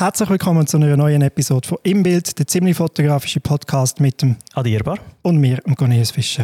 Herzlich 0.00 0.30
willkommen 0.30 0.66
zu 0.66 0.78
einer 0.78 0.96
neuen 0.96 1.20
Episode 1.20 1.68
von 1.68 1.76
Im 1.82 2.02
Bild, 2.02 2.38
der 2.38 2.46
ziemlich 2.46 2.74
fotografische 2.74 3.38
Podcast 3.38 4.00
mit 4.00 4.22
dem 4.22 4.36
Adierbar 4.54 4.98
und 5.20 5.36
mir, 5.36 5.58
dem 5.58 5.76
Cornelius 5.76 6.10
Fischer. 6.10 6.42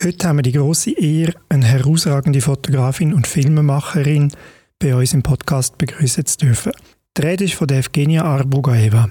Heute 0.00 0.28
haben 0.28 0.38
wir 0.38 0.42
die 0.42 0.52
große 0.52 0.92
Ehre, 0.92 1.34
eine 1.48 1.66
herausragende 1.66 2.40
Fotografin 2.40 3.12
und 3.12 3.26
Filmemacherin 3.26 4.30
bei 4.78 4.94
uns 4.94 5.12
im 5.12 5.24
Podcast 5.24 5.76
begrüßen 5.76 6.24
zu 6.24 6.38
dürfen. 6.38 6.70
Die 7.16 7.22
Rede 7.22 7.42
ist 7.46 7.54
von 7.54 7.66
der 7.66 7.78
Evgenia 7.78 8.22
Arbugaeva. 8.22 9.10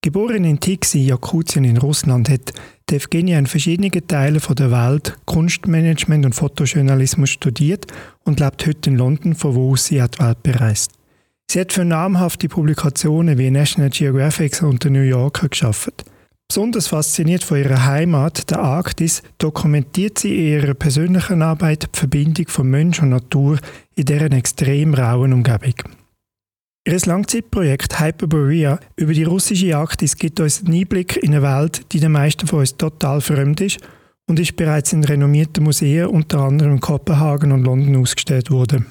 Geboren 0.00 0.44
in 0.44 0.60
Tixi, 0.60 1.00
Jakutien 1.00 1.64
in 1.64 1.76
Russland, 1.76 2.30
hat 2.30 2.52
Evgenia 2.88 3.36
in 3.36 3.46
verschiedenen 3.46 3.90
Teilen 4.06 4.40
der 4.56 4.70
Welt 4.70 5.18
Kunstmanagement 5.24 6.24
und 6.24 6.34
Fotojournalismus 6.34 7.30
studiert 7.30 7.86
und 8.24 8.38
lebt 8.38 8.64
heute 8.66 8.90
in 8.90 8.96
London, 8.96 9.34
von 9.34 9.56
wo 9.56 9.72
aus 9.72 9.86
sie 9.86 9.96
die 9.96 10.20
Welt 10.20 10.42
bereist. 10.44 10.92
Sie 11.50 11.60
hat 11.60 11.72
für 11.72 11.84
namhafte 11.84 12.48
Publikationen 12.48 13.38
wie 13.38 13.50
National 13.50 13.90
Geographic 13.90 14.62
und 14.62 14.84
The 14.84 14.90
New 14.90 15.02
Yorker 15.02 15.48
geschaffen. 15.48 15.94
Besonders 16.46 16.86
fasziniert 16.86 17.42
von 17.42 17.58
ihrer 17.58 17.84
Heimat, 17.84 18.50
der 18.50 18.60
Arktis, 18.60 19.22
dokumentiert 19.38 20.18
sie 20.18 20.34
in 20.34 20.62
ihrer 20.62 20.74
persönlichen 20.74 21.42
Arbeit 21.42 21.88
die 21.94 21.98
Verbindung 21.98 22.46
von 22.48 22.68
Mensch 22.68 23.02
und 23.02 23.10
Natur 23.10 23.58
in 23.96 24.04
deren 24.04 24.32
extrem 24.32 24.94
rauen 24.94 25.32
Umgebung. 25.32 25.74
Ihr 26.88 26.98
Langzeitprojekt 27.04 28.00
Hyperborea 28.00 28.80
über 28.96 29.12
die 29.12 29.24
russische 29.24 29.76
Arktis 29.76 30.16
gibt 30.16 30.40
uns 30.40 30.64
einen 30.64 30.72
Einblick 30.72 31.18
in 31.18 31.34
eine 31.34 31.42
Welt, 31.42 31.82
die 31.92 32.00
den 32.00 32.12
meisten 32.12 32.46
von 32.46 32.60
uns 32.60 32.78
total 32.78 33.20
fremd 33.20 33.60
ist 33.60 33.80
und 34.26 34.40
ist 34.40 34.56
bereits 34.56 34.94
in 34.94 35.04
renommierten 35.04 35.64
Museen, 35.64 36.06
unter 36.06 36.38
anderem 36.40 36.72
in 36.72 36.80
Kopenhagen 36.80 37.52
und 37.52 37.64
London, 37.64 37.94
ausgestellt 37.96 38.50
worden. 38.50 38.86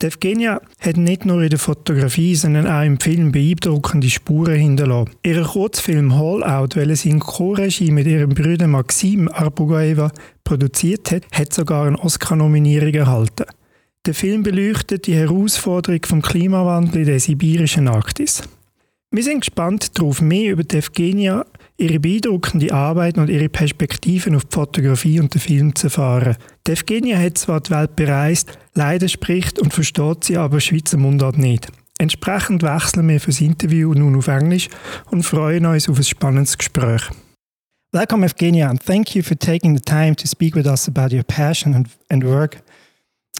Die 0.00 0.06
Evgenia 0.06 0.58
hat 0.80 0.96
nicht 0.96 1.26
nur 1.26 1.42
in 1.42 1.50
der 1.50 1.58
Fotografie, 1.58 2.34
sondern 2.34 2.66
auch 2.66 2.82
im 2.82 2.98
Film 2.98 3.30
beeindruckende 3.30 4.08
Spuren 4.08 4.58
hinterlassen. 4.58 5.10
Ihr 5.22 5.42
Kurzfilm 5.42 6.18
Hall 6.18 6.42
Out, 6.42 6.78
sie 6.94 7.10
in 7.10 7.20
Co-Regie 7.20 7.90
mit 7.90 8.06
ihrem 8.06 8.30
Bruder 8.30 8.68
Maxim 8.68 9.28
Arbugaeva 9.28 10.10
produziert 10.44 11.10
hat, 11.10 11.24
hat 11.30 11.52
sogar 11.52 11.88
eine 11.88 11.98
Oscar-Nominierung 11.98 12.94
erhalten. 12.94 13.44
Der 14.06 14.12
Film 14.12 14.42
beleuchtet 14.42 15.06
die 15.06 15.14
Herausforderung 15.14 16.00
vom 16.04 16.20
Klimawandel 16.20 17.02
in 17.02 17.06
der 17.06 17.20
sibirischen 17.20 17.88
Arktis. 17.88 18.42
Wir 19.10 19.22
sind 19.22 19.40
gespannt 19.40 19.98
darauf, 19.98 20.20
mehr 20.20 20.52
über 20.52 20.62
die 20.62 20.76
Evgenia, 20.76 21.46
ihre 21.78 22.00
beeindruckende 22.00 22.70
Arbeit 22.74 23.16
und 23.16 23.30
ihre 23.30 23.48
Perspektiven 23.48 24.36
auf 24.36 24.44
die 24.44 24.54
Fotografie 24.54 25.20
und 25.20 25.32
den 25.32 25.40
Film 25.40 25.74
zu 25.74 25.86
erfahren. 25.86 26.36
Die 26.66 26.72
Evgenia 26.72 27.16
hat 27.16 27.38
zwar 27.38 27.60
die 27.60 27.70
Welt 27.70 27.96
bereist, 27.96 28.58
leider 28.74 29.08
spricht 29.08 29.58
und 29.58 29.72
versteht 29.72 30.24
sie 30.24 30.36
aber 30.36 30.60
Schweizer 30.60 30.98
Mundart 30.98 31.38
nicht. 31.38 31.68
Entsprechend 31.98 32.62
wechseln 32.62 33.08
wir 33.08 33.20
für 33.20 33.30
das 33.30 33.40
Interview 33.40 33.94
nun 33.94 34.16
auf 34.16 34.28
Englisch 34.28 34.68
und 35.12 35.22
freuen 35.22 35.64
uns 35.64 35.88
auf 35.88 35.96
ein 35.96 36.04
spannendes 36.04 36.58
Gespräch. 36.58 37.08
Welcome 37.92 38.26
Evgenia 38.26 38.68
and 38.68 38.84
thank 38.84 39.14
you 39.14 39.22
for 39.22 39.38
taking 39.38 39.74
the 39.74 39.82
time 39.82 40.14
to 40.16 40.26
speak 40.26 40.54
with 40.54 40.66
us 40.66 40.88
about 40.88 41.14
your 41.14 41.22
passion 41.22 41.74
and, 41.74 41.88
and 42.10 42.22
work. 42.22 42.62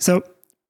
So, 0.01 0.23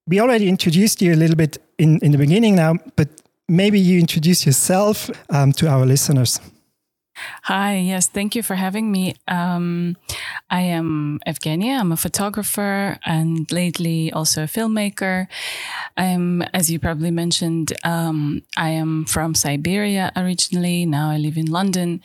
we 0.07 0.19
already 0.21 0.47
introduced 0.47 1.01
you 1.01 1.13
a 1.13 1.15
little 1.15 1.35
bit 1.35 1.57
in, 1.77 1.99
in 1.99 2.11
the 2.11 2.17
beginning 2.17 2.55
now, 2.55 2.75
but 2.95 3.07
maybe 3.47 3.79
you 3.79 3.99
introduce 3.99 4.45
yourself 4.45 5.09
um, 5.29 5.51
to 5.53 5.67
our 5.67 5.85
listeners. 5.85 6.39
Hi, 7.43 7.77
yes, 7.77 8.07
thank 8.07 8.35
you 8.35 8.43
for 8.43 8.55
having 8.55 8.91
me. 8.91 9.15
Um, 9.27 9.95
I 10.49 10.61
am 10.61 11.19
Evgenia. 11.25 11.79
I'm 11.79 11.91
a 11.91 11.97
photographer 11.97 12.99
and 13.05 13.49
lately 13.51 14.11
also 14.11 14.43
a 14.43 14.47
filmmaker. 14.47 15.27
I'm, 15.95 16.41
as 16.53 16.69
you 16.69 16.79
probably 16.79 17.11
mentioned, 17.11 17.73
um, 17.83 18.43
I 18.57 18.69
am 18.69 19.05
from 19.05 19.33
Siberia 19.33 20.11
originally. 20.15 20.85
Now 20.85 21.09
I 21.09 21.17
live 21.17 21.37
in 21.37 21.45
London. 21.45 22.01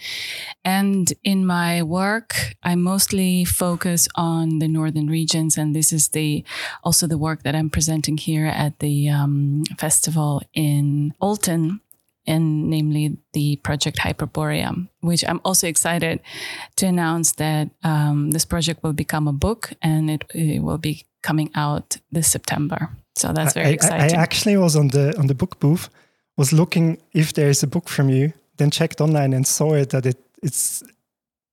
And 0.65 1.13
in 1.25 1.45
my 1.45 1.83
work, 1.83 2.55
I 2.63 2.77
mostly 2.77 3.45
focus 3.45 4.07
on 4.15 4.61
the 4.61 4.69
northern 4.69 5.09
regions. 5.09 5.59
And 5.59 5.75
this 5.75 5.93
is 5.93 6.09
the 6.09 6.45
also 6.85 7.07
the 7.07 7.19
work 7.19 7.43
that 7.43 7.57
I'm 7.57 7.71
presenting 7.71 8.17
here 8.17 8.47
at 8.47 8.79
the 8.79 9.09
um, 9.09 9.65
festival 9.77 10.43
in 10.55 11.15
Olten 11.21 11.81
and 12.27 12.69
namely 12.69 13.17
the 13.33 13.57
project 13.57 13.99
Hyperborea, 13.99 14.89
which 15.01 15.25
I'm 15.27 15.41
also 15.45 15.67
excited 15.67 16.21
to 16.77 16.87
announce 16.87 17.33
that 17.33 17.71
um, 17.83 18.31
this 18.31 18.45
project 18.45 18.83
will 18.83 18.93
become 18.93 19.29
a 19.29 19.33
book 19.33 19.73
and 19.83 20.11
it, 20.11 20.25
it, 20.35 20.63
will 20.63 20.79
be 20.79 21.07
coming 21.23 21.51
out 21.55 21.97
this 22.13 22.31
September. 22.31 22.91
So 23.17 23.33
that's 23.33 23.55
very 23.55 23.69
I, 23.69 23.71
exciting. 23.71 24.17
I, 24.17 24.21
I 24.21 24.23
actually 24.23 24.57
was 24.57 24.77
on 24.77 24.89
the 24.89 25.17
on 25.19 25.27
the 25.27 25.35
book 25.35 25.59
booth, 25.59 25.89
was 26.37 26.53
looking 26.53 26.99
if 27.13 27.33
there 27.33 27.49
is 27.49 27.63
a 27.63 27.67
book 27.67 27.89
from 27.89 28.09
you, 28.09 28.33
then 28.57 28.71
checked 28.71 29.01
online 29.01 29.33
and 29.33 29.47
saw 29.47 29.75
it 29.75 29.91
that 29.91 30.07
it 30.07 30.19
it's 30.43 30.83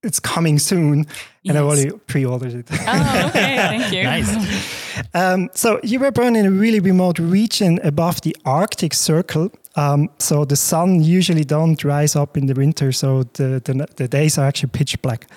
it's 0.03 0.19
coming 0.19 0.59
soon, 0.59 1.05
and. 1.45 1.57
I 1.57 1.61
already 1.61 1.91
pre-ordered 1.91 2.53
it. 2.53 2.67
Oh, 2.71 3.27
okay, 3.27 3.55
thank 3.57 3.93
you. 3.93 4.03
nice. 4.03 5.07
Um, 5.13 5.49
so 5.53 5.79
you 5.83 5.99
were 5.99 6.11
born 6.11 6.35
in 6.35 6.45
a 6.45 6.51
really 6.51 6.79
remote 6.79 7.19
region 7.19 7.79
above 7.83 8.21
the 8.21 8.35
Arctic 8.45 8.93
Circle. 8.93 9.51
Um, 9.75 10.09
so 10.19 10.45
the 10.45 10.55
sun 10.55 11.01
usually 11.03 11.43
don't 11.43 11.83
rise 11.83 12.15
up 12.15 12.37
in 12.37 12.47
the 12.47 12.53
winter, 12.53 12.91
so 12.91 13.23
the, 13.33 13.61
the, 13.63 13.87
the 13.95 14.07
days 14.07 14.37
are 14.37 14.45
actually 14.45 14.69
pitch 14.69 15.01
black. 15.01 15.27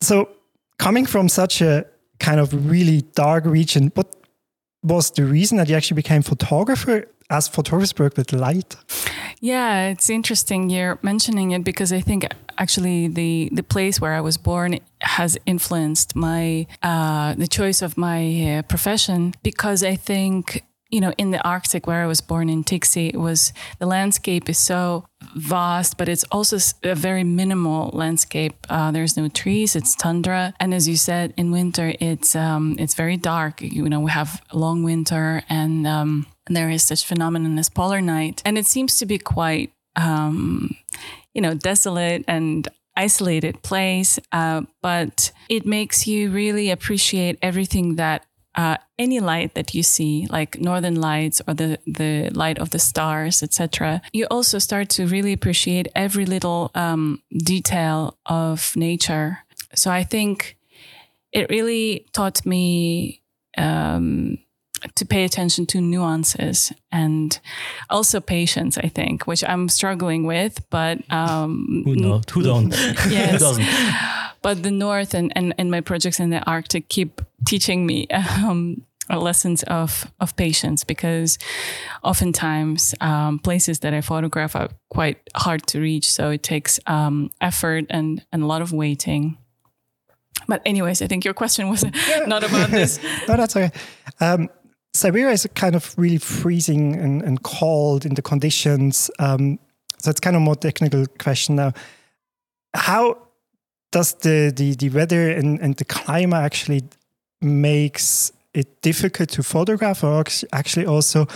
So 0.00 0.28
coming 0.78 1.06
from 1.06 1.28
such 1.28 1.60
a 1.60 1.86
kind 2.18 2.40
of 2.40 2.68
really 2.68 3.02
dark 3.14 3.44
region, 3.44 3.92
what 3.94 4.14
was 4.82 5.10
the 5.10 5.24
reason 5.24 5.58
that 5.58 5.68
you 5.68 5.76
actually 5.76 5.96
became 5.96 6.22
photographer 6.22 7.06
as 7.30 7.48
for 7.48 7.62
work 7.98 8.16
with 8.16 8.32
light? 8.32 8.76
Yeah, 9.40 9.88
it's 9.88 10.08
interesting 10.08 10.70
you're 10.70 10.98
mentioning 11.02 11.50
it 11.50 11.62
because 11.64 11.92
I 11.92 12.00
think 12.00 12.26
actually 12.58 13.08
the 13.08 13.50
the 13.52 13.62
place 13.62 14.00
where 14.00 14.14
I 14.14 14.20
was 14.20 14.38
born 14.38 14.78
has 15.00 15.38
influenced 15.46 16.16
my 16.16 16.66
uh, 16.82 17.34
the 17.34 17.46
choice 17.46 17.82
of 17.82 17.96
my 17.98 18.58
uh, 18.58 18.62
profession 18.62 19.34
because 19.42 19.84
I 19.84 19.96
think 19.96 20.64
you 20.90 21.00
know 21.00 21.12
in 21.18 21.32
the 21.32 21.40
Arctic 21.46 21.86
where 21.86 22.02
I 22.02 22.06
was 22.06 22.20
born 22.20 22.48
in 22.48 22.64
Tiksi 22.64 23.10
it 23.12 23.18
was 23.18 23.52
the 23.78 23.86
landscape 23.86 24.48
is 24.48 24.58
so 24.58 25.04
vast 25.34 25.98
but 25.98 26.08
it's 26.08 26.24
also 26.30 26.58
a 26.82 26.94
very 26.94 27.24
minimal 27.24 27.90
landscape 27.92 28.54
uh, 28.70 28.90
there's 28.90 29.16
no 29.16 29.28
trees 29.28 29.76
it's 29.76 29.94
tundra 29.96 30.54
and 30.60 30.72
as 30.72 30.88
you 30.88 30.96
said 30.96 31.34
in 31.36 31.50
winter 31.50 31.92
it's 32.00 32.34
um, 32.34 32.76
it's 32.78 32.94
very 32.94 33.16
dark 33.18 33.60
you 33.60 33.88
know 33.88 34.00
we 34.00 34.10
have 34.10 34.42
a 34.50 34.56
long 34.56 34.82
winter 34.82 35.42
and 35.48 35.86
um, 35.86 36.26
there 36.48 36.70
is 36.70 36.82
such 36.82 37.04
a 37.04 37.06
phenomenon 37.06 37.58
as 37.58 37.68
polar 37.68 38.00
night 38.00 38.42
and 38.44 38.58
it 38.58 38.66
seems 38.66 38.98
to 38.98 39.06
be 39.06 39.18
quite 39.18 39.72
um, 39.96 40.76
you 41.34 41.40
know 41.40 41.54
desolate 41.54 42.24
and 42.28 42.68
isolated 42.96 43.62
place 43.62 44.18
uh, 44.32 44.62
but 44.82 45.32
it 45.48 45.66
makes 45.66 46.06
you 46.06 46.30
really 46.30 46.70
appreciate 46.70 47.38
everything 47.42 47.96
that 47.96 48.24
uh, 48.56 48.78
any 48.98 49.20
light 49.20 49.54
that 49.54 49.74
you 49.74 49.82
see, 49.82 50.26
like 50.30 50.58
northern 50.58 50.94
lights 50.94 51.42
or 51.46 51.54
the, 51.54 51.78
the 51.86 52.30
light 52.30 52.58
of 52.58 52.70
the 52.70 52.78
stars, 52.78 53.42
etc., 53.42 54.00
you 54.12 54.26
also 54.30 54.58
start 54.58 54.88
to 54.88 55.06
really 55.06 55.34
appreciate 55.34 55.88
every 55.94 56.24
little 56.24 56.70
um, 56.74 57.22
detail 57.36 58.16
of 58.24 58.74
nature. 58.74 59.40
So 59.74 59.90
I 59.90 60.02
think 60.04 60.56
it 61.32 61.50
really 61.50 62.06
taught 62.12 62.46
me 62.46 63.20
um, 63.58 64.38
to 64.94 65.06
pay 65.06 65.24
attention 65.24 65.66
to 65.66 65.80
nuances 65.80 66.72
and 66.92 67.38
also 67.90 68.20
patience, 68.20 68.78
I 68.78 68.88
think, 68.88 69.26
which 69.26 69.44
I'm 69.44 69.68
struggling 69.68 70.26
with, 70.26 70.64
but 70.70 70.98
um, 71.10 71.82
who 71.84 71.96
knows? 71.96 72.24
Who 72.32 72.42
don't? 72.42 72.70
Yes. 73.08 73.32
who 73.32 73.38
doesn't? 73.38 73.66
But 74.42 74.62
the 74.62 74.70
North 74.70 75.14
and, 75.14 75.32
and, 75.34 75.54
and 75.58 75.70
my 75.70 75.80
projects 75.80 76.20
in 76.20 76.30
the 76.30 76.40
Arctic 76.44 76.88
keep 76.88 77.20
teaching 77.46 77.86
me 77.86 78.06
um, 78.44 78.84
lessons 79.10 79.62
of, 79.64 80.10
of 80.20 80.36
patience 80.36 80.84
because 80.84 81.38
oftentimes 82.02 82.94
um, 83.00 83.38
places 83.38 83.80
that 83.80 83.94
I 83.94 84.00
photograph 84.00 84.56
are 84.56 84.68
quite 84.88 85.18
hard 85.34 85.66
to 85.68 85.80
reach. 85.80 86.10
So 86.10 86.30
it 86.30 86.42
takes 86.42 86.78
um, 86.86 87.30
effort 87.40 87.86
and, 87.90 88.24
and 88.32 88.42
a 88.42 88.46
lot 88.46 88.62
of 88.62 88.72
waiting. 88.72 89.38
But 90.48 90.62
anyways, 90.64 91.02
I 91.02 91.06
think 91.06 91.24
your 91.24 91.34
question 91.34 91.68
was 91.68 91.84
not 92.26 92.44
about 92.44 92.70
this. 92.70 93.00
no, 93.26 93.36
that's 93.36 93.56
okay. 93.56 93.70
Um, 94.20 94.48
Siberia 94.96 95.32
is 95.32 95.46
kind 95.54 95.74
of 95.74 95.94
really 95.98 96.18
freezing 96.18 96.96
and, 96.96 97.22
and 97.22 97.42
cold 97.42 98.04
in 98.06 98.14
the 98.14 98.22
conditions. 98.22 99.10
Um, 99.18 99.58
so 99.98 100.10
it's 100.10 100.20
kind 100.20 100.36
of 100.36 100.42
more 100.42 100.56
technical 100.56 101.06
question 101.18 101.56
now. 101.56 101.72
How 102.74 103.18
does 103.92 104.14
the, 104.14 104.52
the, 104.54 104.74
the 104.74 104.90
weather 104.90 105.30
and, 105.30 105.60
and 105.60 105.76
the 105.76 105.84
climate 105.84 106.42
actually 106.42 106.82
makes 107.40 108.32
it 108.54 108.80
difficult 108.82 109.28
to 109.30 109.42
photograph 109.42 110.02
or 110.02 110.24
actually 110.52 110.86
also 110.86 111.26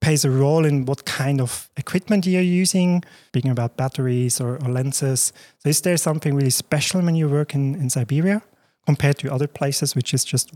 plays 0.00 0.24
a 0.24 0.30
role 0.30 0.64
in 0.64 0.84
what 0.84 1.04
kind 1.04 1.40
of 1.40 1.68
equipment 1.76 2.24
you're 2.24 2.40
using, 2.40 3.02
speaking 3.28 3.50
about 3.50 3.76
batteries 3.76 4.40
or, 4.40 4.54
or 4.62 4.68
lenses. 4.68 5.32
So 5.58 5.68
is 5.68 5.80
there 5.80 5.96
something 5.96 6.34
really 6.34 6.50
special 6.50 7.00
when 7.00 7.16
you 7.16 7.28
work 7.28 7.54
in, 7.54 7.74
in 7.74 7.90
Siberia 7.90 8.42
compared 8.86 9.18
to 9.18 9.32
other 9.32 9.48
places, 9.48 9.96
which 9.96 10.14
is 10.14 10.24
just 10.24 10.52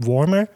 warmer? 0.00 0.48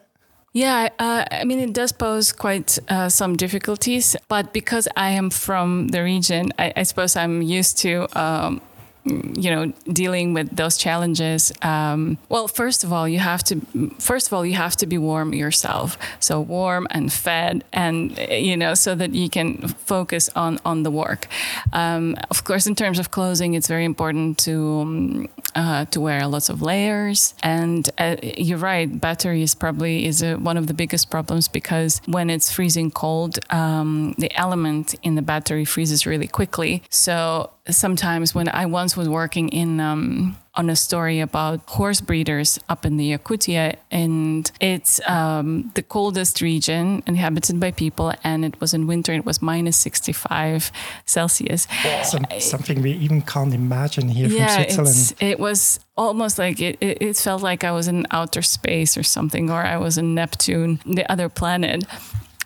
Yeah, 0.53 0.89
uh, 0.99 1.25
I 1.31 1.45
mean, 1.45 1.61
it 1.61 1.73
does 1.73 1.93
pose 1.93 2.33
quite 2.33 2.77
uh, 2.89 3.09
some 3.09 3.37
difficulties, 3.37 4.17
but 4.29 4.53
because 4.53 4.89
I 4.97 5.11
am 5.11 5.31
from 5.31 5.89
the 5.89 6.03
region, 6.03 6.51
I, 6.59 6.73
I 6.77 6.83
suppose 6.83 7.15
I'm 7.15 7.41
used 7.41 7.79
to 7.79 8.09
um, 8.19 8.61
you 9.05 9.51
know 9.51 9.73
dealing 9.93 10.35
with 10.35 10.55
those 10.55 10.77
challenges 10.77 11.53
um, 11.63 12.19
well 12.29 12.47
first 12.49 12.85
of 12.85 12.93
all 12.93 13.09
you 13.09 13.19
have 13.19 13.43
to 13.43 13.61
first 13.99 14.27
of 14.27 14.33
all 14.33 14.45
you 14.45 14.55
have 14.55 14.77
to 14.77 14.87
be 14.87 14.99
warm 14.99 15.35
yourself. 15.35 15.99
So 16.21 16.41
warm 16.41 16.87
and 16.91 17.13
fed 17.13 17.65
and 17.73 18.17
you 18.31 18.57
know 18.57 18.75
so 18.75 18.95
that 18.95 19.15
you 19.15 19.29
can 19.31 19.69
focus 19.69 20.29
on 20.37 20.59
on 20.65 20.83
the 20.83 20.91
work. 20.91 21.27
Um, 21.73 22.17
of 22.31 22.45
course 22.45 22.67
in 22.67 22.75
terms 22.75 22.99
of 22.99 23.11
clothing 23.11 23.55
it's 23.55 23.69
very 23.69 23.85
important 23.85 24.39
to 24.39 24.81
um, 24.81 25.29
uh, 25.55 25.85
to 25.87 26.01
wear 26.01 26.27
lots 26.27 26.49
of 26.49 26.63
layers. 26.63 27.35
And 27.43 27.89
uh, 27.99 28.17
you're 28.23 28.59
right 28.59 28.89
battery 29.01 29.43
is 29.43 29.55
probably 29.55 30.07
is 30.07 30.23
a, 30.23 30.37
one 30.37 30.57
of 30.57 30.67
the 30.67 30.75
biggest 30.75 31.11
problems 31.11 31.49
because 31.49 32.01
when 32.07 32.31
it's 32.31 32.53
freezing 32.53 32.91
cold 32.91 33.39
um, 33.51 34.15
the 34.19 34.31
element 34.37 34.95
in 35.03 35.15
the 35.15 35.23
battery 35.23 35.65
freezes 35.65 36.07
really 36.07 36.29
quickly. 36.29 36.83
So 36.91 37.51
sometimes 37.73 38.35
when 38.35 38.49
I 38.49 38.67
once 38.67 38.97
was 38.97 39.09
working 39.09 39.49
in 39.49 39.81
um, 39.81 40.37
on 40.55 40.69
a 40.69 40.77
story 40.77 41.21
about 41.21 41.61
horse 41.69 42.01
breeders 42.01 42.59
up 42.69 42.85
in 42.85 42.97
the 42.97 43.13
Yakutia, 43.13 43.77
and 43.91 44.51
it's 44.61 45.01
um, 45.09 45.71
the 45.75 45.83
coldest 45.83 46.41
region 46.41 47.03
inhabited 47.07 47.61
by 47.61 47.71
people, 47.71 48.13
and 48.25 48.45
it 48.45 48.61
was 48.61 48.75
in 48.75 48.87
winter. 48.87 49.13
It 49.13 49.25
was 49.25 49.41
minus 49.41 49.77
sixty 49.77 50.13
five 50.13 50.73
Celsius. 51.07 51.67
Some, 52.05 52.27
something 52.39 52.83
we 52.83 52.93
even 52.93 53.23
can't 53.23 53.55
imagine 53.55 54.09
here 54.09 54.29
yeah, 54.29 54.65
from 54.65 54.87
Switzerland. 54.87 55.15
it 55.21 55.39
was 55.39 55.81
almost 55.97 56.39
like 56.39 56.61
it, 56.61 56.77
it, 56.81 57.01
it 57.01 57.17
felt 57.17 57.43
like 57.43 57.65
I 57.65 57.73
was 57.73 57.89
in 57.89 58.07
outer 58.11 58.43
space 58.43 58.97
or 58.97 59.03
something, 59.03 59.51
or 59.51 59.63
I 59.63 59.77
was 59.77 59.99
in 59.99 60.15
Neptune, 60.15 60.81
the 60.85 61.11
other 61.11 61.29
planet, 61.29 61.85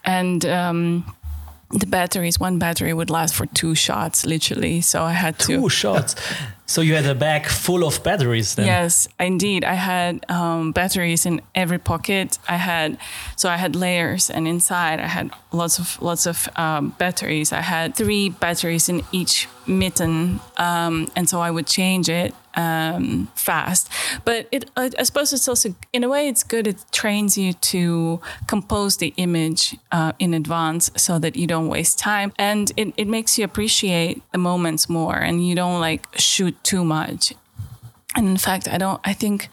and. 0.04 0.44
Um, 0.44 1.14
the 1.78 1.86
batteries, 1.86 2.38
one 2.38 2.58
battery 2.58 2.92
would 2.92 3.10
last 3.10 3.34
for 3.34 3.46
two 3.46 3.74
shots, 3.74 4.24
literally. 4.24 4.80
So 4.80 5.02
I 5.02 5.12
had 5.12 5.38
two 5.38 5.56
to. 5.56 5.60
Two 5.62 5.68
shots. 5.68 6.14
so 6.66 6.80
you 6.80 6.94
had 6.94 7.06
a 7.06 7.14
bag 7.14 7.46
full 7.46 7.84
of 7.84 8.02
batteries 8.02 8.54
then? 8.54 8.66
Yes, 8.66 9.06
indeed. 9.20 9.64
I 9.64 9.74
had 9.74 10.24
um, 10.30 10.72
batteries 10.72 11.26
in 11.26 11.42
every 11.54 11.78
pocket. 11.78 12.38
I 12.48 12.56
had, 12.56 12.98
so 13.36 13.48
I 13.50 13.56
had 13.56 13.76
layers, 13.76 14.30
and 14.30 14.48
inside 14.48 14.98
I 14.98 15.06
had 15.06 15.30
lots 15.52 15.78
of 15.78 16.00
lots 16.00 16.26
of 16.26 16.48
um, 16.56 16.90
batteries. 16.98 17.52
I 17.52 17.60
had 17.60 17.94
three 17.94 18.30
batteries 18.30 18.88
in 18.88 19.02
each 19.12 19.46
mitten, 19.66 20.40
um, 20.56 21.08
and 21.14 21.28
so 21.28 21.40
I 21.40 21.50
would 21.50 21.66
change 21.66 22.08
it 22.08 22.34
um, 22.56 23.28
fast. 23.34 23.88
But 24.24 24.48
it, 24.52 24.70
I, 24.76 24.90
I, 24.98 25.02
suppose 25.02 25.32
it's 25.32 25.48
also, 25.48 25.74
in 25.92 26.04
a 26.04 26.08
way, 26.08 26.28
it's 26.28 26.42
good. 26.42 26.66
It 26.66 26.84
trains 26.92 27.36
you 27.36 27.52
to 27.52 28.20
compose 28.46 28.98
the 28.98 29.12
image 29.16 29.76
uh, 29.92 30.12
in 30.18 30.34
advance 30.34 30.90
so 30.96 31.18
that 31.18 31.36
you 31.36 31.46
don't 31.46 31.68
waste 31.68 31.98
time, 31.98 32.32
and 32.38 32.72
it, 32.76 32.94
it 32.96 33.08
makes 33.08 33.38
you 33.38 33.44
appreciate 33.44 34.22
the 34.32 34.38
moments 34.38 34.88
more, 34.88 35.16
and 35.16 35.46
you 35.46 35.54
don't 35.54 35.80
like 35.80 36.06
shoot 36.16 36.53
too 36.62 36.84
much. 36.84 37.34
And 38.16 38.28
in 38.28 38.36
fact, 38.36 38.68
I 38.68 38.78
don't. 38.78 39.00
I 39.04 39.12
think 39.12 39.48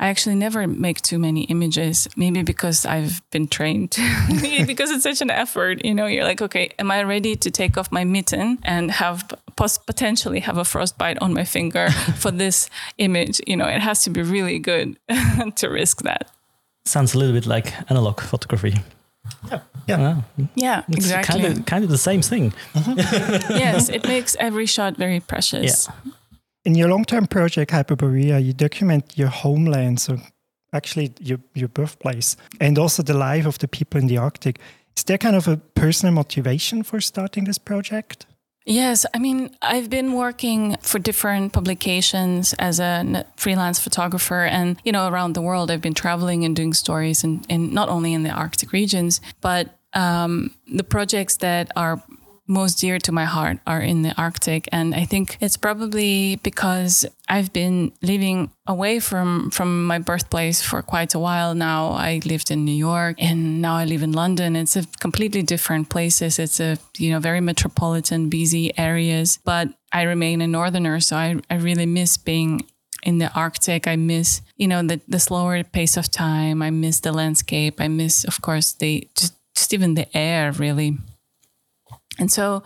I 0.00 0.08
actually 0.08 0.34
never 0.34 0.66
make 0.66 1.00
too 1.00 1.18
many 1.18 1.42
images, 1.44 2.08
maybe 2.16 2.42
because 2.42 2.84
I've 2.84 3.22
been 3.30 3.46
trained 3.46 3.90
because 4.66 4.90
it's 4.90 5.04
such 5.04 5.20
an 5.20 5.30
effort. 5.30 5.84
You 5.84 5.94
know, 5.94 6.06
you're 6.06 6.24
like, 6.24 6.42
okay, 6.42 6.70
am 6.78 6.90
I 6.90 7.04
ready 7.04 7.36
to 7.36 7.50
take 7.50 7.78
off 7.78 7.92
my 7.92 8.04
mitten 8.04 8.58
and 8.64 8.90
have 8.90 9.32
potentially 9.86 10.40
have 10.40 10.56
a 10.56 10.64
frostbite 10.64 11.18
on 11.20 11.32
my 11.32 11.44
finger 11.44 11.90
for 12.16 12.32
this 12.32 12.68
image? 12.98 13.40
You 13.46 13.56
know, 13.56 13.66
it 13.66 13.80
has 13.80 14.02
to 14.04 14.10
be 14.10 14.22
really 14.22 14.58
good 14.58 14.98
to 15.56 15.68
risk 15.68 16.02
that. 16.02 16.30
Sounds 16.84 17.14
a 17.14 17.18
little 17.18 17.34
bit 17.34 17.46
like 17.46 17.72
analog 17.90 18.20
photography. 18.20 18.74
Yeah, 19.48 19.60
yeah, 19.86 20.22
yeah, 20.56 20.82
it's 20.88 20.96
exactly. 20.96 21.42
Kind 21.42 21.58
of, 21.58 21.66
kind 21.66 21.84
of 21.84 21.90
the 21.90 21.98
same 21.98 22.22
thing. 22.22 22.52
Mm-hmm. 22.74 23.52
yes, 23.52 23.88
it 23.88 24.04
makes 24.08 24.34
every 24.40 24.66
shot 24.66 24.96
very 24.96 25.20
precious. 25.20 25.86
Yeah. 25.86 26.12
In 26.64 26.74
your 26.74 26.88
long-term 26.88 27.26
project 27.26 27.70
Hyperborea, 27.70 28.44
you 28.44 28.52
document 28.52 29.16
your 29.16 29.28
homeland, 29.28 29.98
so 30.00 30.18
actually 30.72 31.12
your 31.18 31.38
your 31.54 31.68
birthplace, 31.68 32.36
and 32.60 32.78
also 32.78 33.02
the 33.02 33.14
life 33.14 33.46
of 33.46 33.58
the 33.58 33.68
people 33.68 34.00
in 34.00 34.08
the 34.08 34.18
Arctic. 34.18 34.58
Is 34.96 35.04
there 35.04 35.18
kind 35.18 35.36
of 35.36 35.48
a 35.48 35.56
personal 35.56 36.14
motivation 36.14 36.82
for 36.82 37.00
starting 37.00 37.44
this 37.44 37.58
project? 37.58 38.26
Yes, 38.66 39.06
I 39.14 39.18
mean, 39.18 39.56
I've 39.62 39.88
been 39.88 40.12
working 40.12 40.76
for 40.82 40.98
different 40.98 41.52
publications 41.52 42.52
as 42.58 42.78
a 42.78 43.24
freelance 43.36 43.80
photographer, 43.80 44.44
and 44.44 44.76
you 44.84 44.92
know, 44.92 45.08
around 45.08 45.32
the 45.32 45.42
world, 45.42 45.70
I've 45.70 45.80
been 45.80 45.94
traveling 45.94 46.44
and 46.44 46.54
doing 46.54 46.74
stories, 46.74 47.24
and 47.24 47.72
not 47.72 47.88
only 47.88 48.12
in 48.12 48.22
the 48.22 48.30
Arctic 48.30 48.72
regions, 48.72 49.22
but 49.40 49.78
um, 49.94 50.50
the 50.66 50.84
projects 50.84 51.38
that 51.38 51.70
are 51.74 52.02
most 52.50 52.80
dear 52.80 52.98
to 52.98 53.12
my 53.12 53.24
heart 53.24 53.58
are 53.64 53.80
in 53.80 54.02
the 54.02 54.12
Arctic. 54.20 54.68
And 54.72 54.92
I 54.94 55.04
think 55.04 55.38
it's 55.40 55.56
probably 55.56 56.36
because 56.42 57.06
I've 57.28 57.52
been 57.52 57.92
living 58.02 58.50
away 58.66 58.98
from, 58.98 59.50
from 59.50 59.86
my 59.86 60.00
birthplace 60.00 60.60
for 60.60 60.82
quite 60.82 61.14
a 61.14 61.18
while 61.20 61.54
now. 61.54 61.92
I 61.92 62.20
lived 62.24 62.50
in 62.50 62.64
New 62.64 62.74
York 62.74 63.16
and 63.20 63.62
now 63.62 63.76
I 63.76 63.84
live 63.84 64.02
in 64.02 64.12
London. 64.12 64.56
It's 64.56 64.74
a 64.74 64.84
completely 64.98 65.42
different 65.42 65.90
places. 65.90 66.40
It's 66.40 66.58
a, 66.58 66.76
you 66.98 67.12
know, 67.12 67.20
very 67.20 67.40
metropolitan, 67.40 68.28
busy 68.28 68.76
areas, 68.76 69.38
but 69.44 69.68
I 69.92 70.02
remain 70.02 70.40
a 70.40 70.48
northerner. 70.48 70.98
So 70.98 71.16
I, 71.16 71.36
I 71.48 71.54
really 71.54 71.86
miss 71.86 72.16
being 72.16 72.66
in 73.04 73.18
the 73.18 73.32
Arctic. 73.32 73.86
I 73.86 73.94
miss, 73.94 74.42
you 74.56 74.66
know, 74.66 74.82
the, 74.82 75.00
the 75.06 75.20
slower 75.20 75.62
pace 75.62 75.96
of 75.96 76.10
time. 76.10 76.62
I 76.62 76.70
miss 76.70 76.98
the 76.98 77.12
landscape. 77.12 77.80
I 77.80 77.86
miss, 77.86 78.24
of 78.24 78.42
course, 78.42 78.72
the 78.72 79.08
just, 79.16 79.34
just 79.54 79.72
even 79.72 79.94
the 79.94 80.14
air 80.16 80.50
really. 80.50 80.98
And 82.20 82.30
so 82.30 82.62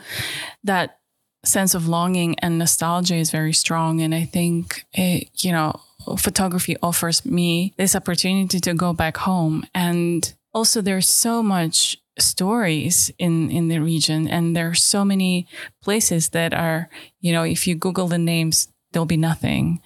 that 0.64 0.98
sense 1.44 1.74
of 1.74 1.88
longing 1.88 2.38
and 2.40 2.58
nostalgia 2.58 3.16
is 3.16 3.30
very 3.30 3.52
strong. 3.52 4.00
And 4.00 4.14
I 4.14 4.24
think, 4.24 4.84
it, 4.92 5.30
you 5.44 5.52
know, 5.52 5.80
photography 6.18 6.76
offers 6.82 7.24
me 7.24 7.74
this 7.76 7.94
opportunity 7.94 8.60
to 8.60 8.74
go 8.74 8.92
back 8.92 9.16
home. 9.18 9.64
And 9.74 10.34
also, 10.52 10.80
there's 10.80 11.08
so 11.08 11.42
much 11.42 11.96
stories 12.18 13.10
in 13.18 13.50
in 13.50 13.66
the 13.66 13.80
region 13.80 14.28
and 14.28 14.54
there 14.54 14.68
are 14.68 14.74
so 14.74 15.04
many 15.04 15.48
places 15.82 16.28
that 16.28 16.54
are 16.54 16.88
you 17.20 17.32
know 17.32 17.42
if 17.42 17.66
you 17.66 17.74
google 17.74 18.06
the 18.06 18.18
names 18.18 18.68
there'll 18.92 19.04
be 19.04 19.16
nothing 19.16 19.80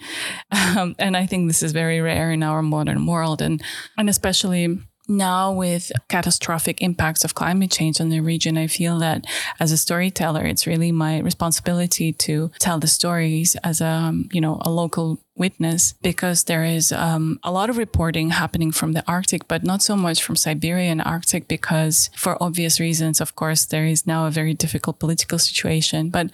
um, 0.51 0.95
and 0.99 1.17
i 1.17 1.25
think 1.25 1.49
this 1.49 1.63
is 1.63 1.73
very 1.73 2.03
rare 2.03 2.31
in 2.31 2.43
our 2.43 2.61
modern 2.61 3.07
world 3.07 3.41
and 3.41 3.63
and 3.97 4.11
especially 4.11 4.79
now 5.09 5.53
with 5.53 5.91
catastrophic 6.09 6.83
impacts 6.83 7.25
of 7.25 7.35
climate 7.35 7.71
change 7.71 8.01
on 8.01 8.11
the 8.11 8.21
region, 8.21 8.59
I 8.59 8.67
feel 8.67 8.99
that 8.99 9.27
as 9.59 9.73
a 9.73 9.77
storyteller, 9.77 10.45
it's 10.45 10.67
really 10.67 10.93
my 10.93 11.19
responsibility 11.21 12.13
to 12.13 12.51
tell 12.59 12.79
the 12.79 12.87
stories 12.87 13.57
as 13.65 13.81
a, 13.81 14.13
you 14.33 14.41
know, 14.41 14.59
a 14.63 14.71
local 14.71 15.21
witness 15.37 15.95
because 16.03 16.45
there 16.45 16.65
is 16.65 16.93
um, 16.93 17.39
a 17.43 17.53
lot 17.53 17.71
of 17.71 17.79
reporting 17.79 18.31
happening 18.31 18.73
from 18.73 18.93
the 18.93 19.05
Arctic, 19.07 19.49
but 19.49 19.65
not 19.65 19.83
so 19.83 19.97
much 19.97 20.23
from 20.23 20.37
Siberia 20.37 20.91
and 20.91 21.03
Arctic 21.03 21.49
because 21.49 22.11
for 22.15 22.41
obvious 22.43 22.81
reasons, 22.81 23.21
of 23.21 23.35
course, 23.35 23.65
there 23.65 23.87
is 23.87 24.07
now 24.07 24.27
a 24.27 24.31
very 24.31 24.55
difficult 24.55 24.99
political 24.99 25.39
situation. 25.39 26.11
But 26.11 26.31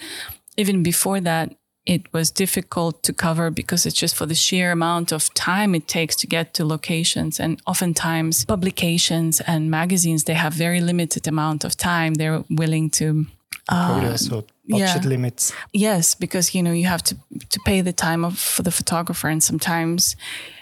even 0.57 0.83
before 0.83 1.21
that, 1.21 1.55
it 1.87 2.13
was 2.13 2.31
difficult 2.31 3.03
to 3.03 3.13
cover 3.13 3.51
because 3.51 3.85
it's 3.85 3.97
just 3.97 4.15
for 4.15 4.27
the 4.27 4.35
sheer 4.35 4.73
amount 4.73 5.13
of 5.13 5.33
time 5.35 5.75
it 5.75 5.87
takes 5.87 6.17
to 6.17 6.27
get 6.27 6.55
to 6.55 6.65
locations. 6.65 7.39
And 7.39 7.61
oftentimes 7.67 8.45
publications 8.45 9.41
and 9.41 9.71
magazines 9.71 10.25
they 10.25 10.35
have 10.35 10.55
very 10.55 10.81
limited 10.81 11.27
amount 11.27 11.65
of 11.65 11.77
time. 11.77 12.15
They're 12.15 12.43
willing 12.49 12.89
to 12.91 13.27
uh, 13.69 14.01
budget 14.01 14.31
yeah. 14.67 15.01
limits. 15.05 15.53
Yes 15.73 16.15
because 16.15 16.55
you 16.55 16.63
know 16.63 16.73
you 16.73 16.87
have 16.87 17.03
to 17.03 17.17
to 17.51 17.61
pay 17.67 17.83
the 17.83 17.93
time 17.93 18.25
of 18.25 18.39
for 18.39 18.63
the 18.63 18.73
photographer. 18.73 19.29
And 19.29 19.43
sometimes 19.43 20.17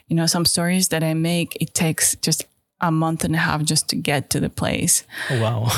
you 0.09 0.17
know 0.17 0.27
some 0.27 0.45
stories 0.45 0.89
that 0.89 1.03
i 1.05 1.15
make 1.15 1.57
it 1.61 1.73
takes 1.73 2.17
just 2.17 2.45
a 2.81 2.91
month 2.91 3.25
and 3.25 3.35
a 3.35 3.39
half 3.39 3.63
just 3.63 3.89
to 3.89 3.97
get 3.97 4.29
to 4.31 4.41
the 4.41 4.51
place. 4.51 5.05
Oh 5.31 5.41
wow. 5.41 5.69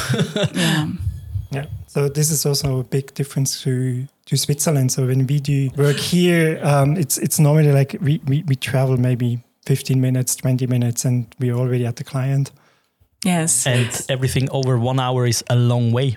Yeah. 0.55 0.87
Yeah. 1.51 1.67
So 1.87 2.09
this 2.09 2.31
is 2.31 2.47
also 2.47 2.81
a 2.81 2.85
big 2.85 3.15
difference 3.15 3.63
to 3.63 4.09
to 4.35 4.39
Switzerland. 4.41 4.93
So 4.93 5.07
when 5.07 5.27
we 5.27 5.41
do 5.41 5.71
work 5.77 5.97
here, 5.97 6.61
um, 6.63 6.97
it's 6.97 7.19
it's 7.19 7.39
normally 7.39 7.73
like 7.73 7.97
we, 8.01 8.21
we, 8.27 8.43
we 8.47 8.57
travel 8.57 8.97
maybe 8.97 9.43
15 9.67 10.01
minutes, 10.01 10.37
20 10.37 10.67
minutes, 10.67 11.05
and 11.05 11.27
we're 11.39 11.55
already 11.55 11.87
at 11.87 11.97
the 11.97 12.05
client. 12.05 12.53
Yes. 13.25 13.67
And 13.67 13.89
everything 14.09 14.51
over 14.51 14.79
one 14.79 15.01
hour 15.01 15.27
is 15.27 15.43
a 15.49 15.57
long 15.57 15.93
way. 15.93 16.17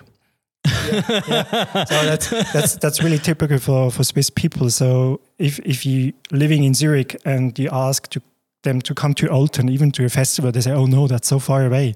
yeah, 0.66 1.22
yeah. 1.28 1.84
So 1.84 2.04
that's 2.04 2.30
that's 2.52 2.76
that's 2.76 3.02
really 3.02 3.18
typical 3.18 3.58
for, 3.58 3.90
for 3.90 4.04
Swiss 4.04 4.30
people. 4.30 4.70
So 4.70 5.20
if 5.38 5.58
if 5.60 5.86
you 5.86 6.12
living 6.30 6.64
in 6.64 6.74
Zurich 6.74 7.16
and 7.24 7.58
you 7.58 7.70
ask 7.72 8.08
to 8.10 8.20
them 8.62 8.80
to 8.82 8.94
come 8.94 9.14
to 9.14 9.26
Olten, 9.28 9.70
even 9.70 9.90
to 9.92 10.04
a 10.04 10.08
festival, 10.08 10.52
they 10.52 10.60
say, 10.60 10.72
"Oh 10.72 10.86
no, 10.86 11.06
that's 11.06 11.28
so 11.28 11.38
far 11.38 11.64
away." 11.64 11.94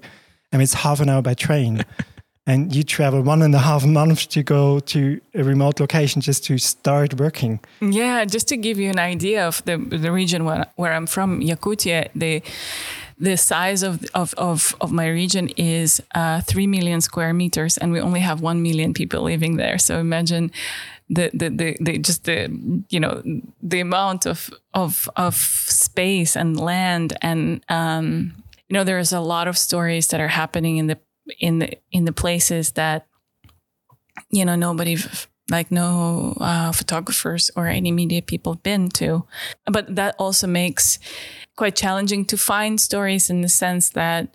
I 0.51 0.57
mean, 0.57 0.63
it's 0.63 0.75
half 0.75 1.01
an 1.01 1.09
hour 1.09 1.21
by 1.21 1.33
train. 1.33 1.85
and 2.45 2.75
you 2.75 2.83
travel 2.83 3.21
one 3.21 3.41
and 3.41 3.55
a 3.55 3.59
half 3.59 3.85
months 3.85 4.25
to 4.25 4.43
go 4.43 4.79
to 4.79 5.19
a 5.33 5.43
remote 5.43 5.79
location 5.79 6.21
just 6.21 6.43
to 6.45 6.57
start 6.57 7.19
working. 7.19 7.59
Yeah, 7.79 8.25
just 8.25 8.47
to 8.49 8.57
give 8.57 8.77
you 8.77 8.89
an 8.89 8.99
idea 8.99 9.47
of 9.47 9.63
the 9.65 9.77
the 9.77 10.11
region 10.11 10.43
where, 10.45 10.65
where 10.75 10.93
I'm 10.93 11.07
from, 11.07 11.41
Yakutia, 11.41 12.09
the 12.15 12.41
the 13.17 13.37
size 13.37 13.83
of 13.83 14.03
of 14.13 14.33
of, 14.37 14.75
of 14.81 14.91
my 14.91 15.07
region 15.07 15.49
is 15.55 16.01
uh, 16.15 16.41
three 16.41 16.67
million 16.67 17.01
square 17.01 17.33
meters, 17.33 17.77
and 17.77 17.93
we 17.93 18.01
only 18.01 18.19
have 18.19 18.41
one 18.41 18.61
million 18.61 18.93
people 18.93 19.21
living 19.21 19.57
there. 19.57 19.77
So 19.77 19.99
imagine 19.99 20.51
the 21.09 21.29
the, 21.33 21.49
the, 21.49 21.77
the 21.79 21.97
just 21.97 22.25
the 22.25 22.49
you 22.89 22.99
know 22.99 23.21
the 23.61 23.79
amount 23.79 24.25
of 24.25 24.49
of 24.73 25.09
of 25.15 25.35
space 25.35 26.35
and 26.35 26.59
land 26.59 27.17
and 27.21 27.63
um, 27.69 28.33
you 28.67 28.73
know 28.73 28.83
there's 28.83 29.13
a 29.13 29.21
lot 29.21 29.47
of 29.47 29.57
stories 29.57 30.07
that 30.07 30.19
are 30.19 30.27
happening 30.27 30.77
in 30.77 30.87
the 30.87 30.97
in 31.39 31.59
the 31.59 31.77
in 31.91 32.05
the 32.05 32.13
places 32.13 32.71
that 32.71 33.07
you 34.29 34.45
know 34.45 34.55
nobody 34.55 34.97
like 35.49 35.71
no 35.71 36.35
uh, 36.39 36.71
photographers 36.71 37.51
or 37.55 37.67
any 37.67 37.91
media 37.91 38.21
people 38.21 38.53
have 38.53 38.63
been 38.63 38.89
to 38.89 39.25
but 39.65 39.95
that 39.95 40.15
also 40.17 40.47
makes 40.47 40.99
quite 41.55 41.75
challenging 41.75 42.25
to 42.25 42.37
find 42.37 42.79
stories 42.79 43.29
in 43.29 43.41
the 43.41 43.49
sense 43.49 43.89
that 43.89 44.33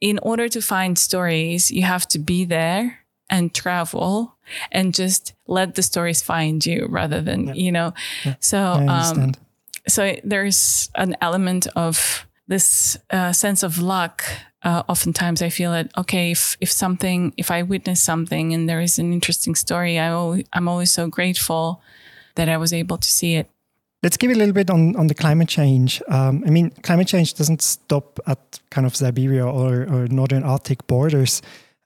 in 0.00 0.18
order 0.20 0.48
to 0.48 0.60
find 0.60 0.98
stories 0.98 1.70
you 1.70 1.82
have 1.82 2.06
to 2.06 2.18
be 2.18 2.44
there 2.44 3.00
and 3.30 3.54
travel 3.54 4.36
and 4.72 4.94
just 4.94 5.34
let 5.46 5.74
the 5.74 5.82
stories 5.82 6.22
find 6.22 6.64
you 6.64 6.86
rather 6.88 7.20
than 7.20 7.48
yeah. 7.48 7.54
you 7.54 7.72
know 7.72 7.92
yeah. 8.24 8.34
so 8.40 8.58
um, 8.58 9.32
so 9.86 10.16
there's 10.24 10.90
an 10.94 11.16
element 11.20 11.66
of 11.76 12.26
this 12.46 12.96
uh, 13.10 13.32
sense 13.32 13.62
of 13.62 13.78
luck 13.78 14.24
uh, 14.62 14.82
oftentimes 14.88 15.42
I 15.42 15.50
feel 15.50 15.72
that 15.72 15.90
okay, 15.96 16.32
if 16.32 16.56
if 16.60 16.70
something, 16.70 17.32
if 17.36 17.50
I 17.50 17.62
witness 17.62 18.02
something 18.02 18.54
and 18.54 18.68
there 18.68 18.80
is 18.80 18.98
an 18.98 19.12
interesting 19.12 19.54
story, 19.54 19.98
I 19.98 20.10
always, 20.10 20.44
I'm 20.52 20.68
always 20.68 20.90
so 20.90 21.08
grateful 21.08 21.80
that 22.34 22.48
I 22.48 22.56
was 22.56 22.72
able 22.72 22.98
to 22.98 23.08
see 23.08 23.34
it. 23.36 23.48
Let's 24.02 24.16
give 24.16 24.30
a 24.30 24.34
little 24.34 24.54
bit 24.54 24.70
on 24.70 24.96
on 24.96 25.06
the 25.06 25.14
climate 25.14 25.48
change. 25.48 26.02
Um, 26.08 26.42
I 26.46 26.50
mean, 26.50 26.70
climate 26.82 27.08
change 27.08 27.34
doesn't 27.34 27.62
stop 27.62 28.20
at 28.26 28.60
kind 28.70 28.86
of 28.86 28.96
Siberia 28.96 29.46
or, 29.46 29.82
or 29.82 30.06
northern 30.08 30.44
Arctic 30.44 30.86
borders. 30.86 31.42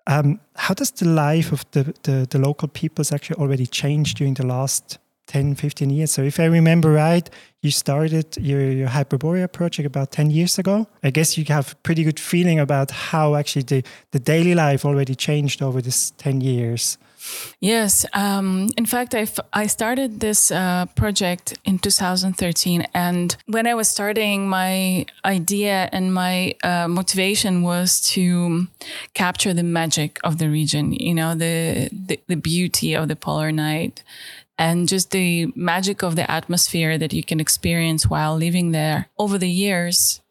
Um, 0.06 0.40
how 0.56 0.74
does 0.74 0.90
the 0.90 1.06
life 1.06 1.52
of 1.52 1.64
the, 1.70 1.94
the, 2.02 2.26
the 2.28 2.38
local 2.38 2.68
peoples 2.68 3.12
actually 3.12 3.36
already 3.36 3.66
change 3.66 4.14
during 4.14 4.34
the 4.34 4.44
last 4.44 4.98
10, 5.32 5.54
15 5.54 5.88
years. 5.88 6.10
So 6.10 6.22
if 6.22 6.38
I 6.38 6.44
remember 6.44 6.92
right, 6.92 7.28
you 7.62 7.70
started 7.70 8.36
your, 8.36 8.60
your 8.70 8.88
Hyperborea 8.88 9.50
project 9.50 9.86
about 9.86 10.12
10 10.12 10.30
years 10.30 10.58
ago. 10.58 10.86
I 11.02 11.10
guess 11.10 11.38
you 11.38 11.44
have 11.48 11.72
a 11.72 11.76
pretty 11.76 12.04
good 12.04 12.20
feeling 12.20 12.60
about 12.60 12.90
how 12.90 13.34
actually 13.34 13.62
the, 13.62 13.82
the 14.10 14.18
daily 14.18 14.54
life 14.54 14.84
already 14.84 15.14
changed 15.14 15.62
over 15.62 15.80
this 15.80 16.10
10 16.18 16.42
years. 16.42 16.98
Yes. 17.60 18.04
Um, 18.14 18.68
in 18.76 18.84
fact, 18.84 19.14
I, 19.14 19.26
I 19.52 19.68
started 19.68 20.20
this 20.20 20.50
uh, 20.50 20.86
project 20.96 21.56
in 21.64 21.78
2013. 21.78 22.86
And 22.92 23.36
when 23.46 23.66
I 23.66 23.74
was 23.74 23.88
starting, 23.88 24.48
my 24.48 25.06
idea 25.24 25.88
and 25.92 26.12
my 26.12 26.54
uh, 26.64 26.88
motivation 26.88 27.62
was 27.62 28.00
to 28.12 28.66
capture 29.14 29.54
the 29.54 29.62
magic 29.62 30.18
of 30.24 30.38
the 30.38 30.50
region, 30.50 30.92
you 30.92 31.14
know, 31.14 31.34
the, 31.34 31.88
the, 31.92 32.20
the 32.26 32.36
beauty 32.36 32.94
of 32.94 33.08
the 33.08 33.16
polar 33.16 33.52
night, 33.52 34.02
and 34.58 34.88
just 34.88 35.10
the 35.10 35.52
magic 35.54 36.02
of 36.02 36.16
the 36.16 36.30
atmosphere 36.30 36.98
that 36.98 37.12
you 37.12 37.24
can 37.24 37.40
experience 37.40 38.06
while 38.06 38.36
living 38.36 38.72
there. 38.72 39.08
Over 39.18 39.38
the 39.38 39.50
years, 39.50 40.22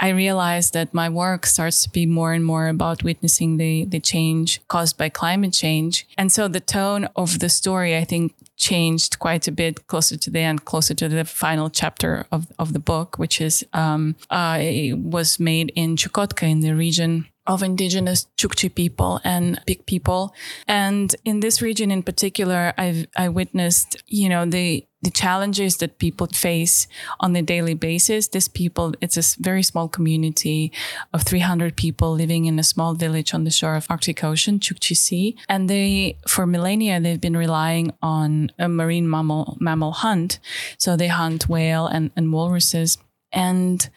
I 0.00 0.08
realized 0.08 0.72
that 0.72 0.92
my 0.92 1.08
work 1.08 1.46
starts 1.46 1.84
to 1.84 1.90
be 1.90 2.06
more 2.06 2.32
and 2.32 2.44
more 2.44 2.66
about 2.66 3.04
witnessing 3.04 3.56
the, 3.56 3.84
the 3.84 4.00
change 4.00 4.60
caused 4.66 4.98
by 4.98 5.08
climate 5.08 5.52
change. 5.52 6.08
And 6.18 6.32
so 6.32 6.48
the 6.48 6.60
tone 6.60 7.08
of 7.14 7.38
the 7.38 7.48
story, 7.48 7.96
I 7.96 8.04
think, 8.04 8.34
changed 8.56 9.20
quite 9.20 9.46
a 9.46 9.52
bit 9.52 9.86
closer 9.86 10.16
to 10.16 10.30
the 10.30 10.40
end, 10.40 10.64
closer 10.64 10.94
to 10.94 11.08
the 11.08 11.24
final 11.24 11.70
chapter 11.70 12.26
of, 12.32 12.48
of 12.58 12.72
the 12.72 12.80
book, 12.80 13.16
which 13.16 13.40
is, 13.40 13.64
um, 13.72 14.16
uh, 14.28 14.60
was 14.94 15.38
made 15.38 15.72
in 15.76 15.96
Chukotka 15.96 16.50
in 16.50 16.60
the 16.60 16.74
region 16.74 17.26
of 17.46 17.62
indigenous 17.62 18.26
Chukchi 18.38 18.72
people 18.72 19.20
and 19.24 19.60
Yupik 19.66 19.86
people. 19.86 20.34
And 20.66 21.14
in 21.24 21.40
this 21.40 21.60
region 21.60 21.90
in 21.90 22.02
particular, 22.02 22.72
I've, 22.78 23.06
I 23.16 23.28
witnessed, 23.28 24.02
you 24.06 24.28
know, 24.28 24.44
the, 24.46 24.86
the 25.02 25.10
challenges 25.10 25.78
that 25.78 25.98
people 25.98 26.28
face 26.28 26.86
on 27.18 27.34
a 27.34 27.42
daily 27.42 27.74
basis. 27.74 28.28
This 28.28 28.48
people, 28.48 28.94
it's 29.00 29.16
a 29.16 29.42
very 29.42 29.62
small 29.62 29.88
community 29.88 30.72
of 31.12 31.22
300 31.22 31.76
people 31.76 32.12
living 32.12 32.46
in 32.46 32.58
a 32.58 32.62
small 32.62 32.94
village 32.94 33.34
on 33.34 33.44
the 33.44 33.50
shore 33.50 33.74
of 33.74 33.86
Arctic 33.90 34.22
Ocean, 34.22 34.60
Chukchi 34.60 34.96
Sea. 34.96 35.36
And 35.48 35.68
they, 35.68 36.18
for 36.28 36.46
millennia, 36.46 37.00
they've 37.00 37.20
been 37.20 37.36
relying 37.36 37.92
on 38.00 38.52
a 38.58 38.68
marine 38.68 39.08
mammal, 39.08 39.56
mammal 39.60 39.92
hunt. 39.92 40.38
So 40.78 40.96
they 40.96 41.08
hunt 41.08 41.48
whale 41.48 41.86
and, 41.86 42.10
and 42.16 42.32
walruses. 42.32 42.98
And 43.32 43.88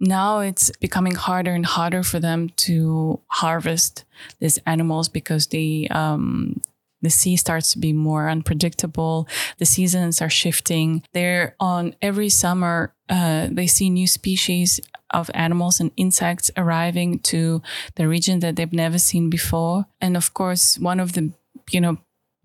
now 0.00 0.40
it's 0.40 0.70
becoming 0.80 1.14
harder 1.14 1.52
and 1.52 1.66
harder 1.66 2.02
for 2.02 2.20
them 2.20 2.50
to 2.56 3.20
harvest 3.28 4.04
these 4.40 4.58
animals 4.66 5.08
because 5.08 5.48
the 5.48 5.88
um, 5.90 6.60
the 7.02 7.10
sea 7.10 7.36
starts 7.36 7.72
to 7.72 7.78
be 7.78 7.92
more 7.92 8.30
unpredictable. 8.30 9.28
The 9.58 9.66
seasons 9.66 10.22
are 10.22 10.30
shifting. 10.30 11.02
They're 11.12 11.54
on 11.60 11.94
every 12.00 12.30
summer. 12.30 12.94
Uh, 13.10 13.48
they 13.50 13.66
see 13.66 13.90
new 13.90 14.06
species 14.06 14.80
of 15.10 15.30
animals 15.34 15.80
and 15.80 15.90
insects 15.96 16.50
arriving 16.56 17.18
to 17.20 17.62
the 17.96 18.08
region 18.08 18.40
that 18.40 18.56
they've 18.56 18.72
never 18.72 18.98
seen 18.98 19.28
before. 19.28 19.84
And 20.00 20.16
of 20.16 20.32
course, 20.32 20.78
one 20.78 20.98
of 20.98 21.12
the 21.12 21.32
you 21.70 21.80
know 21.80 21.98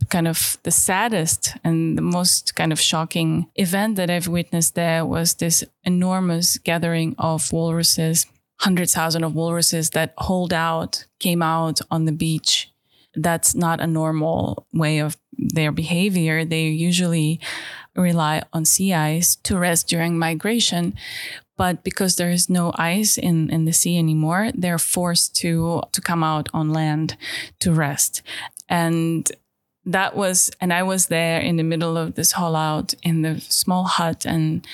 kind 0.10 0.28
of 0.28 0.58
the 0.64 0.72
saddest 0.72 1.56
and 1.64 1.98
the 1.98 2.02
most 2.02 2.56
kind 2.56 2.72
of 2.72 2.80
shocking 2.80 3.48
event 3.56 3.96
that 3.98 4.10
I've 4.10 4.28
witnessed 4.28 4.76
there 4.76 5.06
was 5.06 5.36
this 5.36 5.64
enormous 5.84 6.58
gathering 6.58 7.16
of 7.18 7.52
walruses, 7.52 8.26
hundred 8.60 8.90
thousand 8.90 9.24
of 9.24 9.36
walruses 9.36 9.92
that 9.92 10.14
hauled 10.18 10.54
out, 10.54 11.06
came 11.20 11.42
out 11.42 11.82
on 11.92 12.06
the 12.06 12.12
beach. 12.12 12.72
That's 13.16 13.56
not 13.56 13.82
a 13.82 13.88
normal 13.88 14.66
way 14.74 15.00
of 15.00 15.18
their 15.38 15.72
behavior. 15.72 16.46
They 16.46 16.68
usually 16.68 17.40
rely 17.96 18.44
on 18.54 18.66
sea 18.66 18.94
ice 18.94 19.36
to 19.38 19.58
rest 19.58 19.88
during 19.88 20.18
migration. 20.18 20.94
But 21.58 21.84
because 21.84 22.16
there 22.16 22.30
is 22.30 22.50
no 22.50 22.72
ice 22.76 23.18
in, 23.18 23.50
in 23.50 23.66
the 23.66 23.74
sea 23.74 23.98
anymore, 23.98 24.52
they're 24.56 24.80
forced 24.80 25.36
to, 25.38 25.84
to 25.92 26.02
come 26.02 26.24
out 26.24 26.48
on 26.54 26.72
land 26.72 27.18
to 27.60 27.74
rest. 27.74 28.22
And 28.70 29.30
that 29.92 30.16
was, 30.16 30.52
and 30.62 30.72
I 30.72 30.84
was 30.84 31.08
there 31.08 31.40
in 31.40 31.58
the 31.58 31.64
middle 31.64 31.98
of 31.98 32.16
this 32.16 32.34
haulout 32.34 32.94
in 33.04 33.22
the 33.24 33.40
small 33.42 33.84
hut. 33.86 34.26
And 34.26 34.66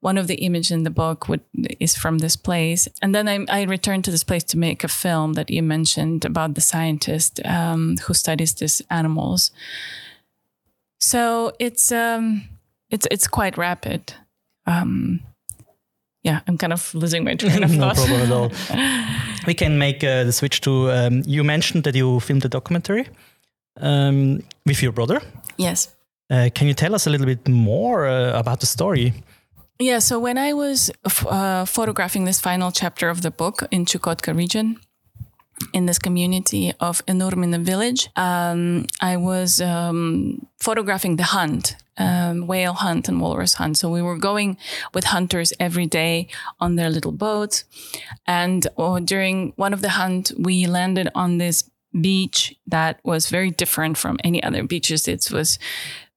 one 0.00 0.18
of 0.18 0.26
the 0.26 0.36
images 0.36 0.72
in 0.72 0.82
the 0.82 0.90
book 0.90 1.28
would, 1.28 1.42
is 1.80 1.96
from 1.96 2.18
this 2.18 2.36
place. 2.36 2.88
And 3.00 3.14
then 3.14 3.28
I, 3.28 3.44
I, 3.48 3.62
returned 3.62 4.04
to 4.04 4.10
this 4.10 4.24
place 4.24 4.44
to 4.44 4.58
make 4.58 4.84
a 4.84 4.88
film 4.88 5.34
that 5.34 5.50
you 5.50 5.62
mentioned 5.62 6.24
about 6.24 6.54
the 6.54 6.60
scientist 6.60 7.40
um, 7.44 7.96
who 8.04 8.14
studies 8.14 8.54
these 8.54 8.82
animals. 8.90 9.50
So 10.98 11.52
it's, 11.58 11.92
um, 11.92 12.48
it's, 12.90 13.06
it's 13.10 13.28
quite 13.28 13.56
rapid. 13.56 14.14
Um, 14.66 15.20
yeah, 16.22 16.40
I'm 16.48 16.58
kind 16.58 16.72
of 16.72 16.92
losing 16.92 17.22
my 17.22 17.34
train 17.36 17.62
of 17.62 17.70
thought. 17.78 17.96
no 17.96 18.04
problem 18.04 18.20
at 18.22 18.32
all. 18.32 18.50
we 19.46 19.54
can 19.54 19.78
make 19.78 20.02
uh, 20.02 20.24
the 20.24 20.32
switch 20.32 20.60
to. 20.62 20.90
Um, 20.90 21.22
you 21.24 21.44
mentioned 21.44 21.84
that 21.84 21.94
you 21.94 22.18
filmed 22.18 22.44
a 22.44 22.48
documentary 22.48 23.06
um, 23.80 24.42
with 24.64 24.82
your 24.82 24.92
brother. 24.92 25.20
Yes. 25.56 25.94
Uh, 26.30 26.50
can 26.54 26.66
you 26.66 26.74
tell 26.74 26.94
us 26.94 27.06
a 27.06 27.10
little 27.10 27.26
bit 27.26 27.48
more 27.48 28.06
uh, 28.06 28.38
about 28.38 28.60
the 28.60 28.66
story? 28.66 29.12
Yeah, 29.78 29.98
so 29.98 30.18
when 30.18 30.38
I 30.38 30.54
was 30.54 30.90
uh, 31.26 31.64
photographing 31.66 32.24
this 32.24 32.40
final 32.40 32.72
chapter 32.72 33.10
of 33.10 33.20
the 33.20 33.30
book 33.30 33.62
in 33.70 33.84
Chukotka 33.84 34.34
region, 34.34 34.80
in 35.72 35.86
this 35.86 35.98
community 35.98 36.72
of 36.80 37.04
Enurmino 37.06 37.60
village, 37.60 38.08
um, 38.16 38.86
I 39.00 39.16
was 39.16 39.60
um, 39.60 40.46
photographing 40.58 41.16
the 41.16 41.24
hunt, 41.24 41.76
um, 41.98 42.46
whale 42.46 42.74
hunt 42.74 43.08
and 43.08 43.20
walrus 43.20 43.54
hunt. 43.54 43.78
So 43.78 43.90
we 43.90 44.02
were 44.02 44.18
going 44.18 44.56
with 44.94 45.04
hunters 45.04 45.52
every 45.58 45.86
day 45.86 46.28
on 46.60 46.76
their 46.76 46.90
little 46.90 47.12
boats. 47.12 47.64
And 48.26 48.66
oh, 48.76 48.98
during 49.00 49.52
one 49.56 49.72
of 49.72 49.80
the 49.80 49.90
hunt, 49.90 50.32
we 50.38 50.66
landed 50.66 51.08
on 51.14 51.38
this 51.38 51.70
beach 52.00 52.54
that 52.66 53.00
was 53.04 53.28
very 53.28 53.50
different 53.50 53.98
from 53.98 54.18
any 54.22 54.42
other 54.42 54.62
beaches. 54.62 55.08
It 55.08 55.30
was 55.30 55.58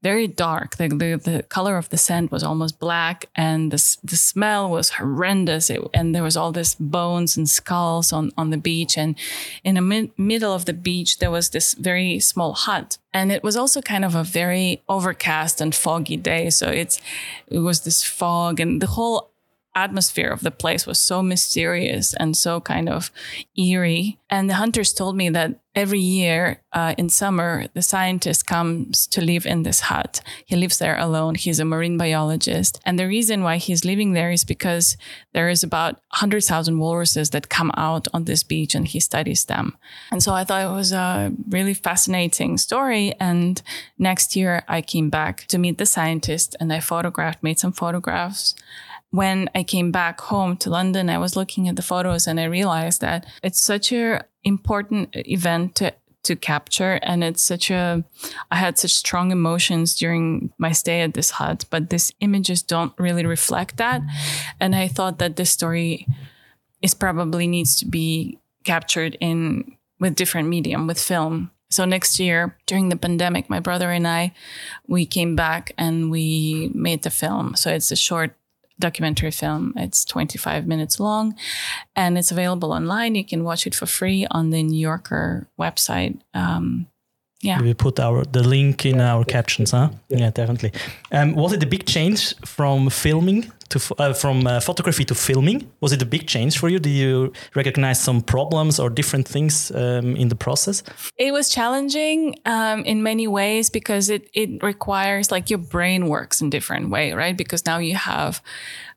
very 0.02 0.28
dark. 0.28 0.78
The, 0.78 0.88
the, 0.88 1.22
the 1.22 1.44
color 1.44 1.78
of 1.78 1.90
the 1.90 1.98
sand 1.98 2.32
was 2.32 2.44
almost 2.44 2.80
black 2.80 3.26
and 3.36 3.72
the, 3.72 3.98
the 4.04 4.16
smell 4.16 4.70
was 4.70 4.92
horrendous. 4.92 5.70
It, 5.70 5.82
and 5.94 6.16
there 6.16 6.24
was 6.24 6.38
all 6.38 6.52
this 6.52 6.76
bones 6.76 7.36
and 7.36 7.50
skulls 7.50 8.14
on, 8.14 8.32
on 8.38 8.50
the 8.50 8.58
beach. 8.58 8.98
And 8.98 9.16
in 9.64 9.76
the 9.76 9.82
mid, 9.82 10.18
middle 10.18 10.54
of 10.54 10.66
the 10.66 10.74
beach, 10.74 11.20
there 11.20 11.32
was 11.32 11.50
this 11.50 11.74
very 11.74 12.20
small 12.20 12.54
hut. 12.54 12.98
And 13.14 13.32
it 13.32 13.44
was 13.44 13.58
also 13.58 13.82
kind 13.82 14.06
of 14.06 14.16
a 14.16 14.24
very 14.24 14.82
overcast 14.88 15.60
and 15.60 15.76
foggy 15.76 16.16
day. 16.16 16.50
So 16.50 16.70
it's, 16.70 17.02
it 17.48 17.60
was 17.60 17.82
this 17.82 18.04
fog 18.04 18.60
and 18.60 18.82
the 18.82 18.88
whole 18.88 19.29
atmosphere 19.76 20.30
of 20.30 20.42
the 20.42 20.52
place 20.52 20.86
was 20.86 21.00
so 21.00 21.22
mysterious 21.22 22.14
and 22.16 22.36
so 22.36 22.60
kind 22.60 22.90
of 22.90 23.12
eerie. 23.58 24.20
And 24.30 24.50
the 24.50 24.56
hunters 24.56 24.94
told 24.94 25.16
me 25.16 25.30
that 25.30 25.60
every 25.76 26.00
year 26.00 26.62
uh, 26.74 26.94
in 26.98 27.10
summer, 27.10 27.66
the 27.74 27.82
scientist 27.82 28.46
comes 28.46 29.08
to 29.08 29.22
live 29.22 29.46
in 29.46 29.64
this 29.64 29.82
hut. 29.82 30.22
He 30.46 30.56
lives 30.56 30.78
there 30.78 30.98
alone. 30.98 31.36
He's 31.36 31.60
a 31.60 31.66
marine 31.66 31.98
biologist. 31.98 32.80
And 32.86 33.00
the 33.00 33.08
reason 33.08 33.44
why 33.44 33.58
he's 33.58 33.86
living 33.86 34.14
there 34.14 34.32
is 34.32 34.44
because 34.44 34.98
there 35.34 35.50
is 35.50 35.64
about 35.64 35.94
100,000 36.12 36.80
walruses 36.80 37.30
that 37.30 37.50
come 37.50 37.72
out 37.78 38.08
on 38.14 38.26
this 38.26 38.44
beach 38.44 38.76
and 38.76 38.88
he 38.88 39.00
studies 39.00 39.46
them. 39.46 39.78
And 40.12 40.22
so 40.22 40.34
I 40.34 40.44
thought 40.44 40.70
it 40.70 40.76
was 40.76 40.92
a 40.92 41.32
really 41.48 41.74
fascinating 41.74 42.58
story. 42.58 43.14
And 43.20 43.62
next 43.98 44.36
year 44.36 44.64
I 44.68 44.82
came 44.82 45.10
back 45.10 45.46
to 45.48 45.58
meet 45.58 45.78
the 45.78 45.86
scientist 45.86 46.56
and 46.60 46.74
I 46.74 46.80
photographed, 46.80 47.44
made 47.44 47.60
some 47.60 47.72
photographs 47.72 48.56
when 49.12 49.50
I 49.56 49.64
came 49.64 49.92
back 49.92 50.22
home 50.22 50.56
to 50.58 50.70
London, 50.70 51.10
I 51.10 51.18
was 51.18 51.36
looking 51.36 51.68
at 51.68 51.76
the 51.76 51.82
photos 51.82 52.28
and 52.28 52.40
I 52.40 52.46
realized 52.46 53.02
that 53.02 53.26
it's 53.44 53.62
such 53.62 53.92
an 53.92 54.22
important 54.44 55.10
event 55.14 55.76
to 55.76 55.94
to 56.22 56.36
capture 56.36 57.00
and 57.02 57.24
it's 57.24 57.42
such 57.42 57.72
a 57.72 58.04
I 58.52 58.58
had 58.58 58.78
such 58.78 58.94
strong 58.94 59.32
emotions 59.32 59.96
during 59.96 60.52
my 60.58 60.74
stay 60.74 61.02
at 61.02 61.14
this 61.14 61.32
hut, 61.32 61.66
but 61.70 61.90
these 61.90 62.14
images 62.20 62.62
don't 62.62 62.94
really 63.00 63.26
reflect 63.26 63.78
that. 63.78 64.02
And 64.60 64.76
I 64.76 64.88
thought 64.90 65.18
that 65.20 65.38
this 65.38 65.50
story 65.50 66.06
is 66.82 66.94
probably 66.94 67.48
needs 67.48 67.78
to 67.78 67.86
be 67.86 68.38
captured 68.64 69.18
in 69.20 69.76
with 70.00 70.16
different 70.16 70.50
medium, 70.50 70.88
with 70.88 71.00
film. 71.00 71.52
So 71.72 71.86
next 71.86 72.20
year 72.20 72.58
during 72.66 72.90
the 72.90 72.96
pandemic, 72.96 73.50
my 73.50 73.60
brother 73.60 73.92
and 73.92 74.08
I, 74.08 74.34
we 74.88 75.06
came 75.06 75.36
back 75.36 75.72
and 75.78 76.10
we 76.10 76.72
made 76.74 77.04
the 77.04 77.12
film. 77.12 77.56
So 77.56 77.72
it's 77.72 77.92
a 77.92 77.96
short 77.96 78.36
documentary 78.80 79.32
film. 79.32 79.74
It's 79.76 80.06
25 80.06 80.68
minutes 80.68 81.00
long 81.00 81.36
and 81.96 82.18
it's 82.18 82.32
available 82.32 82.72
online. 82.72 83.16
You 83.16 83.26
can 83.26 83.44
watch 83.44 83.68
it 83.68 83.76
for 83.76 83.86
free 83.86 84.26
on 84.32 84.50
the 84.50 84.64
New 84.64 84.80
Yorker 84.80 85.48
website. 85.60 86.20
Um, 86.34 86.88
yeah. 87.42 87.62
We 87.62 87.74
put 87.74 88.00
our 88.00 88.26
the 88.26 88.44
link 88.44 88.86
in 88.86 89.00
our 89.00 89.24
captions, 89.24 89.72
huh? 89.72 89.90
Yeah, 90.10 90.20
yeah 90.20 90.32
definitely. 90.32 90.72
Um, 91.12 91.36
was 91.36 91.54
it 91.54 91.64
a 91.64 91.68
big 91.68 91.86
change 91.86 92.36
from 92.46 92.90
filming 92.90 93.52
to 93.70 93.96
uh, 93.98 94.14
from 94.14 94.48
uh, 94.48 94.60
photography 94.60 95.06
to 95.06 95.16
filming? 95.16 95.72
Was 95.82 95.92
it 95.92 96.02
a 96.02 96.06
big 96.06 96.28
change 96.28 96.58
for 96.58 96.70
you? 96.70 96.80
Did 96.80 96.92
you 96.92 97.34
recognize 97.56 98.00
some 98.02 98.22
problems 98.22 98.80
or 98.80 98.90
different 98.90 99.28
things 99.28 99.72
um, 99.72 100.16
in 100.16 100.30
the 100.30 100.36
process? 100.36 100.84
It 101.18 101.32
was 101.32 101.50
challenging 101.50 102.36
um, 102.46 102.84
in 102.86 103.04
many 103.04 103.28
ways 103.28 103.70
because 103.70 104.10
it 104.10 104.30
it 104.34 104.64
requires 104.64 105.32
like 105.32 105.50
your 105.50 105.60
brain 105.60 106.08
works 106.08 106.42
in 106.42 106.50
different 106.50 106.90
way, 106.90 107.14
right? 107.14 107.38
Because 107.38 107.66
now 107.66 107.78
you 107.78 107.96
have 107.96 108.42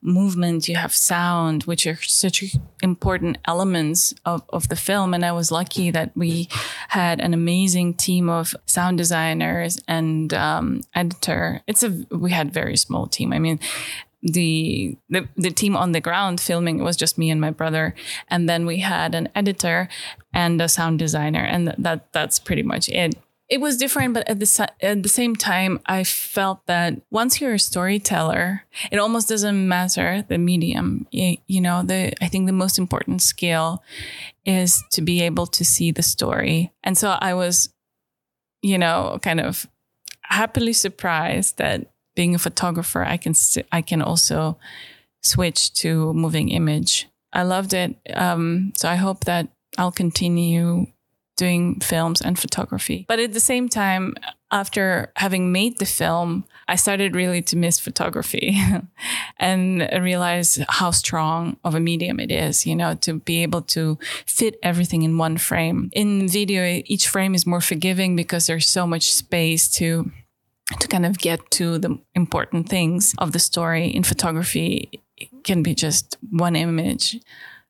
movement, 0.03 0.67
you 0.67 0.75
have 0.75 0.93
sound, 0.93 1.63
which 1.63 1.87
are 1.87 1.97
such 2.01 2.55
important 2.81 3.37
elements 3.45 4.13
of, 4.25 4.43
of 4.49 4.67
the 4.67 4.75
film. 4.75 5.13
And 5.13 5.25
I 5.25 5.31
was 5.31 5.51
lucky 5.51 5.91
that 5.91 6.11
we 6.15 6.49
had 6.89 7.21
an 7.21 7.33
amazing 7.33 7.93
team 7.95 8.29
of 8.29 8.55
sound 8.65 8.97
designers 8.97 9.79
and 9.87 10.33
um, 10.33 10.81
editor. 10.93 11.61
It's 11.67 11.83
a 11.83 12.05
we 12.11 12.31
had 12.31 12.53
very 12.53 12.77
small 12.77 13.07
team. 13.07 13.33
I 13.33 13.39
mean, 13.39 13.59
the, 14.23 14.97
the 15.09 15.27
the 15.35 15.51
team 15.51 15.75
on 15.75 15.91
the 15.91 15.99
ground 15.99 16.39
filming 16.39 16.79
it 16.79 16.83
was 16.83 16.95
just 16.95 17.17
me 17.17 17.29
and 17.29 17.41
my 17.41 17.51
brother. 17.51 17.93
And 18.29 18.47
then 18.47 18.65
we 18.65 18.79
had 18.79 19.13
an 19.13 19.29
editor 19.35 19.89
and 20.33 20.61
a 20.61 20.69
sound 20.69 20.99
designer. 20.99 21.43
And 21.43 21.75
that 21.77 22.11
that's 22.13 22.39
pretty 22.39 22.63
much 22.63 22.89
it. 22.89 23.15
It 23.49 23.59
was 23.59 23.77
different 23.77 24.13
but 24.13 24.27
at 24.27 24.39
the 24.39 24.69
at 24.81 25.03
the 25.03 25.09
same 25.09 25.35
time 25.35 25.79
i 25.85 26.03
felt 26.03 26.65
that 26.65 26.99
once 27.11 27.39
you're 27.39 27.53
a 27.53 27.59
storyteller 27.59 28.63
it 28.89 28.97
almost 28.97 29.29
doesn't 29.29 29.67
matter 29.67 30.25
the 30.27 30.37
medium. 30.37 31.05
You, 31.11 31.37
you 31.45 31.61
know 31.61 31.83
the 31.83 32.13
i 32.23 32.27
think 32.29 32.47
the 32.47 32.53
most 32.53 32.79
important 32.79 33.21
skill 33.21 33.83
is 34.45 34.81
to 34.91 35.01
be 35.01 35.21
able 35.21 35.45
to 35.47 35.65
see 35.65 35.91
the 35.91 36.01
story. 36.01 36.71
And 36.83 36.97
so 36.97 37.17
i 37.19 37.33
was 37.33 37.69
you 38.61 38.77
know 38.77 39.19
kind 39.21 39.41
of 39.41 39.67
happily 40.23 40.73
surprised 40.73 41.57
that 41.57 41.92
being 42.15 42.35
a 42.35 42.39
photographer, 42.39 43.03
I 43.03 43.17
can 43.17 43.33
st- 43.33 43.67
I 43.71 43.81
can 43.81 44.01
also 44.01 44.57
switch 45.21 45.73
to 45.75 46.13
moving 46.13 46.49
image. 46.49 47.07
I 47.31 47.43
loved 47.43 47.73
it. 47.73 47.95
Um, 48.13 48.73
so 48.77 48.87
I 48.89 48.95
hope 48.95 49.25
that 49.25 49.47
I'll 49.77 49.91
continue 49.91 50.87
doing 51.35 51.79
films 51.79 52.21
and 52.21 52.37
photography. 52.37 53.05
But 53.07 53.19
at 53.19 53.33
the 53.33 53.39
same 53.39 53.67
time, 53.67 54.15
after 54.51 55.11
having 55.15 55.51
made 55.51 55.79
the 55.79 55.85
film, 55.85 56.45
I 56.67 56.75
started 56.75 57.15
really 57.15 57.41
to 57.43 57.57
miss 57.57 57.79
photography 57.79 58.55
and 59.37 59.89
realize 59.99 60.59
how 60.69 60.91
strong 60.91 61.57
of 61.63 61.73
a 61.73 61.79
medium 61.79 62.19
it 62.19 62.31
is, 62.31 62.67
you 62.67 62.75
know, 62.75 62.93
to 62.95 63.19
be 63.19 63.41
able 63.41 63.63
to 63.63 63.97
fit 64.27 64.59
everything 64.61 65.01
in 65.01 65.17
one 65.17 65.37
frame. 65.37 65.89
In 65.93 66.27
video, 66.27 66.81
each 66.85 67.07
frame 67.07 67.33
is 67.33 67.47
more 67.47 67.61
forgiving 67.61 68.15
because 68.15 68.45
there's 68.45 68.67
so 68.67 68.85
much 68.85 69.11
space 69.11 69.67
to 69.75 70.11
to 70.79 70.87
kind 70.87 71.05
of 71.05 71.17
get 71.17 71.51
to 71.51 71.77
the 71.77 71.97
important 72.15 72.69
things 72.69 73.13
of 73.17 73.31
the 73.31 73.39
story 73.39 73.87
in 73.87 74.03
photography 74.03 75.01
can 75.43 75.63
be 75.63 75.75
just 75.75 76.17
one 76.31 76.55
image. 76.55 77.19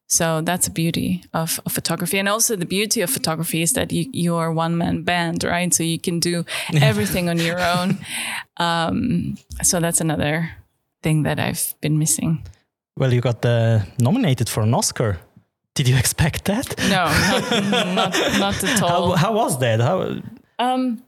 So 0.08 0.42
that's 0.42 0.66
the 0.66 0.72
beauty 0.72 1.24
of, 1.34 1.60
of, 1.66 1.72
photography. 1.72 2.20
And 2.20 2.30
also 2.30 2.56
the 2.56 2.66
beauty 2.66 3.02
of 3.02 3.10
photography 3.10 3.62
is 3.62 3.74
that 3.74 3.92
you, 3.92 4.10
you're 4.14 4.52
one 4.52 4.78
man 4.78 5.04
band 5.04 5.44
right? 5.44 5.74
So 5.74 5.84
you 5.84 5.98
can 5.98 6.20
do 6.20 6.46
everything 6.74 7.30
on 7.30 7.40
your 7.40 7.60
own. 7.60 7.98
Um, 8.58 9.38
so 9.64 9.80
that's 9.80 10.02
another 10.02 10.52
thing 11.02 11.24
that 11.24 11.40
i've 11.40 11.76
been 11.82 12.00
missing. 12.00 12.42
Well 12.98 13.14
you 13.14 13.22
got 13.22 13.44
uh, 13.46 13.80
nominated 14.00 14.48
for 14.50 14.64
an 14.64 14.74
oscar. 14.74 15.20
Did 15.76 15.88
you 15.88 15.98
expect 16.04 16.46
that? 16.46 16.78
No 16.90 17.06
not, 17.72 17.94
not, 17.96 18.40
not 18.40 18.64
at 18.64 18.82
all. 18.82 19.16
how, 19.16 19.16
how 19.16 19.34
was 19.34 19.60
that? 19.60 19.82
How 19.82 20.22
um, 20.60 21.04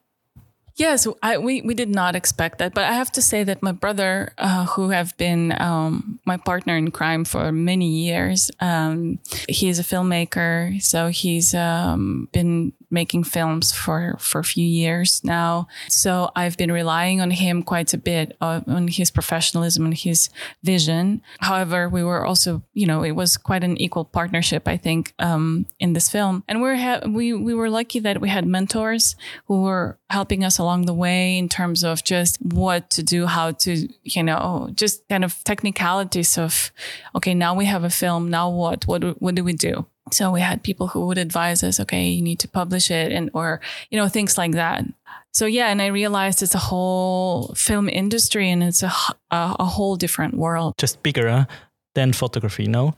Yes, 0.77 1.07
I, 1.23 1.37
we 1.37 1.61
we 1.61 1.73
did 1.73 1.89
not 1.89 2.15
expect 2.17 2.59
that, 2.59 2.73
but 2.73 2.83
I 2.83 2.93
have 2.93 3.09
to 3.13 3.21
say 3.21 3.45
that 3.45 3.63
my 3.63 3.71
brother, 3.71 4.33
uh, 4.37 4.65
who 4.65 4.89
have 4.89 5.15
been 5.15 5.55
um, 5.61 6.19
my 6.25 6.35
partner 6.35 6.75
in 6.75 6.91
crime 6.91 7.23
for 7.23 7.49
many 7.53 7.87
years, 7.87 8.51
um, 8.59 9.19
he 9.47 9.69
is 9.69 9.79
a 9.79 9.83
filmmaker, 9.83 10.81
so 10.83 11.07
he's 11.07 11.55
um, 11.55 12.27
been 12.33 12.73
making 12.89 13.23
films 13.23 13.71
for 13.71 14.15
for 14.19 14.39
a 14.39 14.43
few 14.43 14.65
years 14.65 15.21
now. 15.23 15.67
So 15.89 16.31
I've 16.35 16.57
been 16.57 16.71
relying 16.71 17.21
on 17.21 17.31
him 17.31 17.63
quite 17.63 17.93
a 17.93 17.97
bit 17.97 18.35
uh, 18.41 18.61
on 18.67 18.87
his 18.87 19.11
professionalism 19.11 19.85
and 19.85 19.93
his 19.93 20.29
vision. 20.63 21.21
However, 21.39 21.89
we 21.89 22.03
were 22.03 22.25
also, 22.25 22.61
you 22.73 22.85
know, 22.85 23.03
it 23.03 23.11
was 23.11 23.37
quite 23.37 23.63
an 23.63 23.77
equal 23.77 24.05
partnership, 24.05 24.67
I 24.67 24.77
think, 24.77 25.13
um, 25.19 25.65
in 25.79 25.93
this 25.93 26.09
film, 26.09 26.43
and 26.47 26.61
we're 26.61 26.77
ha- 26.77 27.01
we 27.07 27.33
we 27.33 27.53
were 27.53 27.69
lucky 27.69 27.99
that 27.99 28.21
we 28.21 28.29
had 28.29 28.45
mentors 28.45 29.15
who 29.47 29.63
were 29.63 29.97
helping 30.09 30.43
us 30.43 30.59
along 30.59 30.85
the 30.85 30.93
way 30.93 31.37
in 31.37 31.49
terms 31.49 31.83
of 31.83 32.03
just 32.03 32.37
what 32.41 32.89
to 32.91 33.03
do, 33.03 33.25
how 33.25 33.51
to, 33.51 33.87
you 34.03 34.23
know, 34.23 34.69
just 34.75 35.07
kind 35.09 35.23
of 35.23 35.43
technicalities 35.43 36.37
of, 36.37 36.71
okay, 37.15 37.33
now 37.33 37.53
we 37.55 37.65
have 37.65 37.83
a 37.83 37.89
film. 37.89 38.29
Now 38.29 38.49
what? 38.49 38.87
What 38.87 39.21
what 39.21 39.35
do 39.35 39.43
we 39.43 39.53
do? 39.53 39.85
So 40.11 40.31
we 40.31 40.41
had 40.41 40.61
people 40.61 40.87
who 40.87 41.07
would 41.07 41.17
advise 41.17 41.63
us, 41.63 41.79
okay, 41.79 42.09
you 42.09 42.21
need 42.21 42.39
to 42.39 42.47
publish 42.47 42.91
it 42.91 43.11
and, 43.11 43.29
or, 43.33 43.59
you 43.89 43.97
know, 43.97 44.07
things 44.07 44.37
like 44.37 44.51
that. 44.51 44.83
So 45.33 45.45
yeah, 45.45 45.67
and 45.67 45.81
I 45.81 45.87
realized 45.87 46.43
it's 46.43 46.55
a 46.55 46.59
whole 46.59 47.53
film 47.55 47.89
industry 47.89 48.49
and 48.49 48.63
it's 48.63 48.83
a, 48.83 48.91
a, 49.31 49.55
a 49.59 49.65
whole 49.65 49.95
different 49.95 50.35
world. 50.35 50.75
Just 50.77 51.01
bigger 51.01 51.29
huh? 51.29 51.45
than 51.95 52.13
photography, 52.13 52.67
no? 52.67 52.95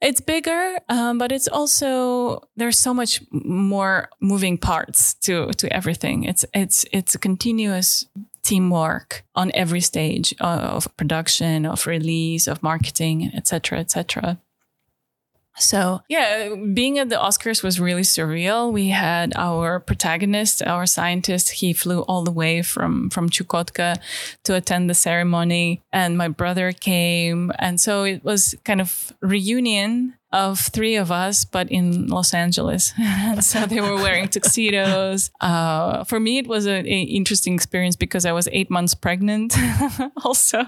It's 0.00 0.20
bigger, 0.20 0.78
um, 0.88 1.16
but 1.18 1.32
it's 1.32 1.48
also 1.48 2.48
there's 2.56 2.78
so 2.78 2.92
much 2.92 3.22
more 3.30 4.10
moving 4.20 4.58
parts 4.58 5.14
to 5.22 5.52
to 5.54 5.72
everything. 5.72 6.24
It's 6.24 6.44
it's 6.52 6.84
it's 6.92 7.14
a 7.14 7.18
continuous 7.18 8.06
teamwork 8.42 9.24
on 9.34 9.50
every 9.54 9.80
stage 9.80 10.34
of 10.38 10.94
production, 10.98 11.64
of 11.64 11.86
release, 11.86 12.46
of 12.46 12.62
marketing, 12.62 13.32
etc., 13.34 13.80
etc. 13.80 14.38
So, 15.58 16.02
yeah, 16.08 16.54
being 16.74 16.98
at 16.98 17.08
the 17.08 17.16
Oscars 17.16 17.62
was 17.62 17.80
really 17.80 18.02
surreal. 18.02 18.70
We 18.72 18.88
had 18.88 19.32
our 19.36 19.80
protagonist, 19.80 20.62
our 20.62 20.86
scientist, 20.86 21.50
he 21.50 21.72
flew 21.72 22.00
all 22.02 22.24
the 22.24 22.30
way 22.30 22.62
from, 22.62 23.10
from 23.10 23.30
Chukotka 23.30 23.96
to 24.44 24.54
attend 24.54 24.90
the 24.90 24.94
ceremony, 24.94 25.82
and 25.92 26.18
my 26.18 26.28
brother 26.28 26.72
came. 26.72 27.52
And 27.58 27.80
so 27.80 28.04
it 28.04 28.22
was 28.22 28.54
kind 28.64 28.80
of 28.80 29.12
reunion 29.20 30.14
of 30.36 30.60
three 30.60 30.96
of 30.96 31.10
us, 31.10 31.44
but 31.44 31.70
in 31.70 32.08
Los 32.08 32.34
Angeles. 32.34 32.92
so 33.40 33.66
they 33.66 33.80
were 33.80 33.96
wearing 33.96 34.28
tuxedos. 34.28 35.30
Uh, 35.40 36.04
for 36.04 36.20
me, 36.20 36.38
it 36.38 36.46
was 36.46 36.66
an 36.66 36.84
interesting 36.86 37.54
experience 37.54 37.96
because 37.96 38.26
I 38.26 38.32
was 38.32 38.46
eight 38.52 38.70
months 38.70 38.94
pregnant 38.94 39.54
also. 40.24 40.64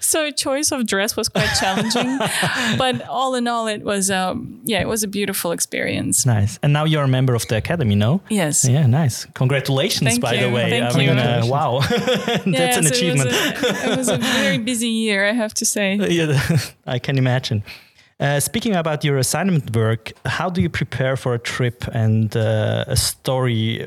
so 0.00 0.26
a 0.26 0.32
choice 0.32 0.72
of 0.72 0.86
dress 0.86 1.16
was 1.16 1.28
quite 1.28 1.50
challenging. 1.58 2.18
but 2.78 3.02
all 3.08 3.34
in 3.34 3.48
all, 3.48 3.66
it 3.66 3.82
was, 3.82 4.10
um, 4.10 4.60
yeah, 4.64 4.80
it 4.80 4.88
was 4.88 5.02
a 5.02 5.08
beautiful 5.08 5.52
experience. 5.52 6.26
Nice. 6.26 6.58
And 6.62 6.72
now 6.72 6.84
you're 6.84 7.04
a 7.04 7.08
member 7.08 7.34
of 7.34 7.46
the 7.48 7.56
academy, 7.56 7.94
no? 7.94 8.20
Yes. 8.28 8.64
Yeah, 8.68 8.86
nice. 8.86 9.24
Congratulations, 9.34 10.10
Thank 10.10 10.20
by 10.22 10.34
you. 10.34 10.46
the 10.46 10.50
way. 10.50 10.70
Thank 10.70 10.94
I 10.94 10.98
mean, 10.98 11.18
uh, 11.18 11.42
wow. 11.46 11.80
That's 11.80 12.46
Yeah, 12.46 12.76
an 12.78 12.84
so 12.84 12.90
achievement. 12.90 13.30
It 13.32 13.36
was, 13.62 13.62
a, 13.84 13.92
it 13.92 13.96
was 13.96 14.08
a 14.08 14.18
very 14.18 14.58
busy 14.58 14.88
year, 14.88 15.26
I 15.28 15.32
have 15.32 15.54
to 15.54 15.64
say. 15.64 15.94
yeah, 15.96 16.58
I 16.86 16.98
can 16.98 17.16
imagine. 17.18 17.62
Uh, 18.22 18.38
speaking 18.38 18.76
about 18.76 19.02
your 19.02 19.18
assignment 19.18 19.74
work, 19.74 20.12
how 20.24 20.48
do 20.48 20.62
you 20.62 20.68
prepare 20.68 21.16
for 21.16 21.34
a 21.34 21.40
trip 21.40 21.84
and 21.92 22.36
uh, 22.36 22.84
a 22.86 22.96
story 22.96 23.84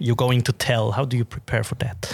you're 0.00 0.16
going 0.16 0.42
to 0.42 0.52
tell? 0.52 0.90
How 0.90 1.04
do 1.04 1.16
you 1.16 1.24
prepare 1.24 1.62
for 1.62 1.76
that? 1.76 2.12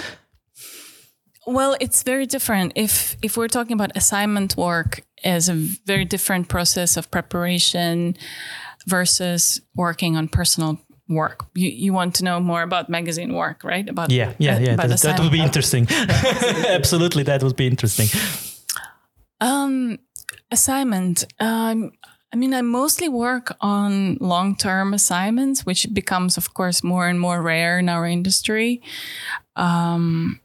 Well, 1.46 1.74
it's 1.80 2.02
very 2.02 2.26
different. 2.26 2.72
If 2.74 3.16
if 3.22 3.36
we're 3.38 3.48
talking 3.48 3.72
about 3.72 3.96
assignment 3.96 4.56
work 4.56 5.04
as 5.24 5.48
a 5.48 5.54
very 5.86 6.04
different 6.04 6.48
process 6.48 6.98
of 6.98 7.10
preparation 7.10 8.16
versus 8.86 9.62
working 9.74 10.16
on 10.16 10.28
personal 10.28 10.78
work. 11.08 11.46
You 11.54 11.70
you 11.70 11.94
want 11.94 12.14
to 12.16 12.24
know 12.24 12.40
more 12.40 12.62
about 12.62 12.88
magazine 12.88 13.32
work, 13.32 13.64
right? 13.64 13.88
About 13.88 14.10
Yeah, 14.10 14.32
yeah, 14.38 14.58
yeah. 14.58 14.74
about 14.74 14.88
That, 14.88 15.00
that 15.00 15.20
would 15.20 15.32
be 15.32 15.40
interesting. 15.40 15.86
Absolutely, 15.90 17.22
that 17.24 17.42
would 17.42 17.56
be 17.56 17.66
interesting. 17.66 18.08
Um, 19.40 19.98
assignment. 20.54 21.24
Um, 21.38 21.92
I 22.32 22.36
mean, 22.36 22.54
I 22.54 22.62
mostly 22.62 23.08
work 23.08 23.54
on 23.60 24.16
long 24.20 24.56
term 24.56 24.94
assignments, 24.94 25.66
which 25.66 25.86
becomes, 25.92 26.36
of 26.36 26.54
course, 26.54 26.82
more 26.82 27.06
and 27.06 27.20
more 27.20 27.42
rare 27.42 27.78
in 27.78 27.88
our 27.88 28.06
industry. 28.06 28.82
Um, 29.56 30.40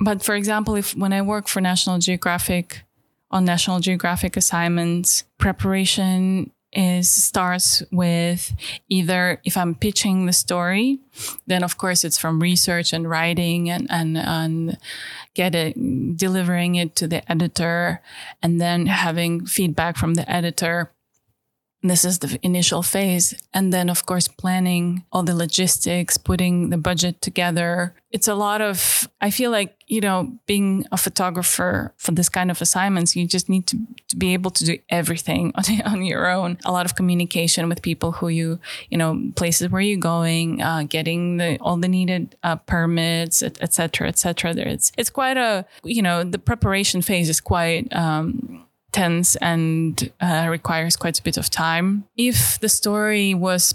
but 0.00 0.22
for 0.22 0.34
example, 0.34 0.76
if 0.76 0.96
when 0.96 1.12
I 1.12 1.22
work 1.22 1.48
for 1.48 1.60
National 1.60 1.98
Geographic 1.98 2.84
on 3.30 3.44
National 3.44 3.80
Geographic 3.80 4.36
assignments, 4.36 5.24
preparation 5.36 6.50
is 6.72 7.10
starts 7.10 7.82
with 7.90 8.54
either 8.88 9.40
if 9.44 9.56
I'm 9.56 9.74
pitching 9.74 10.26
the 10.26 10.32
story, 10.32 10.98
then 11.46 11.62
of 11.62 11.78
course 11.78 12.04
it's 12.04 12.18
from 12.18 12.40
research 12.40 12.92
and 12.92 13.08
writing 13.08 13.70
and 13.70 13.86
and 13.90 14.18
and 14.18 14.78
get 15.34 15.54
it 15.54 15.74
delivering 16.16 16.74
it 16.74 16.94
to 16.96 17.06
the 17.06 17.30
editor 17.30 18.02
and 18.42 18.60
then 18.60 18.86
having 18.86 19.46
feedback 19.46 19.96
from 19.96 20.14
the 20.14 20.30
editor 20.30 20.92
this 21.82 22.04
is 22.04 22.18
the 22.18 22.38
initial 22.42 22.82
phase. 22.82 23.34
And 23.54 23.72
then 23.72 23.88
of 23.88 24.04
course 24.04 24.28
planning 24.28 25.04
all 25.12 25.22
the 25.22 25.34
logistics 25.34 26.18
putting 26.18 26.70
the 26.70 26.78
budget 26.78 27.22
together. 27.22 27.94
It's 28.10 28.26
a 28.26 28.34
lot 28.34 28.60
of 28.60 29.08
i 29.20 29.30
feel 29.30 29.50
like 29.50 29.74
you 29.86 30.00
know 30.00 30.38
being 30.46 30.86
a 30.92 30.96
photographer 30.96 31.92
for 31.98 32.12
this 32.12 32.28
kind 32.28 32.50
of 32.50 32.62
assignments 32.62 33.14
you 33.14 33.26
just 33.26 33.48
need 33.48 33.66
to, 33.66 33.76
to 34.08 34.16
be 34.16 34.32
able 34.32 34.50
to 34.50 34.64
do 34.64 34.78
everything 34.88 35.52
on, 35.56 35.64
on 35.84 36.04
your 36.04 36.28
own. 36.28 36.58
A 36.64 36.72
lot 36.72 36.86
of 36.86 36.94
communication 36.94 37.68
with 37.68 37.82
people 37.82 38.12
who 38.12 38.28
you 38.28 38.58
you 38.90 38.98
know 38.98 39.30
places 39.36 39.68
where 39.70 39.82
you're 39.82 40.00
going 40.00 40.62
uh, 40.62 40.84
getting 40.88 41.36
the 41.36 41.58
all 41.60 41.76
the 41.76 41.88
needed 41.88 42.36
uh, 42.42 42.56
permits 42.56 43.42
et, 43.42 43.58
et 43.60 43.72
cetera 43.72 44.08
et 44.08 44.18
cetera. 44.18 44.52
It's 44.52 44.90
it's 44.96 45.10
quite 45.10 45.36
a 45.36 45.64
you 45.84 46.02
know 46.02 46.24
the 46.24 46.38
preparation 46.38 47.02
phase 47.02 47.28
is 47.28 47.40
quite 47.40 47.94
um 47.94 48.67
tense 48.92 49.36
and 49.36 50.10
uh, 50.20 50.48
requires 50.50 50.96
quite 50.96 51.18
a 51.18 51.22
bit 51.22 51.36
of 51.36 51.50
time. 51.50 52.04
If 52.16 52.58
the 52.60 52.68
story 52.68 53.34
was, 53.34 53.74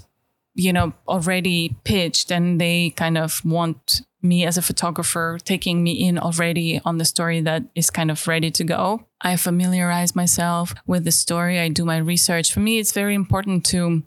you 0.54 0.72
know, 0.72 0.92
already 1.06 1.76
pitched 1.84 2.30
and 2.30 2.60
they 2.60 2.90
kind 2.90 3.18
of 3.18 3.44
want 3.44 4.02
me 4.22 4.44
as 4.44 4.56
a 4.56 4.62
photographer 4.62 5.38
taking 5.44 5.82
me 5.82 5.92
in 5.92 6.18
already 6.18 6.80
on 6.84 6.98
the 6.98 7.04
story 7.04 7.42
that 7.42 7.62
is 7.74 7.90
kind 7.90 8.10
of 8.10 8.26
ready 8.26 8.50
to 8.50 8.64
go, 8.64 9.06
I 9.20 9.36
familiarize 9.36 10.16
myself 10.16 10.74
with 10.86 11.04
the 11.04 11.12
story. 11.12 11.60
I 11.60 11.68
do 11.68 11.84
my 11.84 11.98
research. 11.98 12.52
For 12.52 12.60
me, 12.60 12.78
it's 12.78 12.92
very 12.92 13.14
important 13.14 13.64
to 13.66 14.02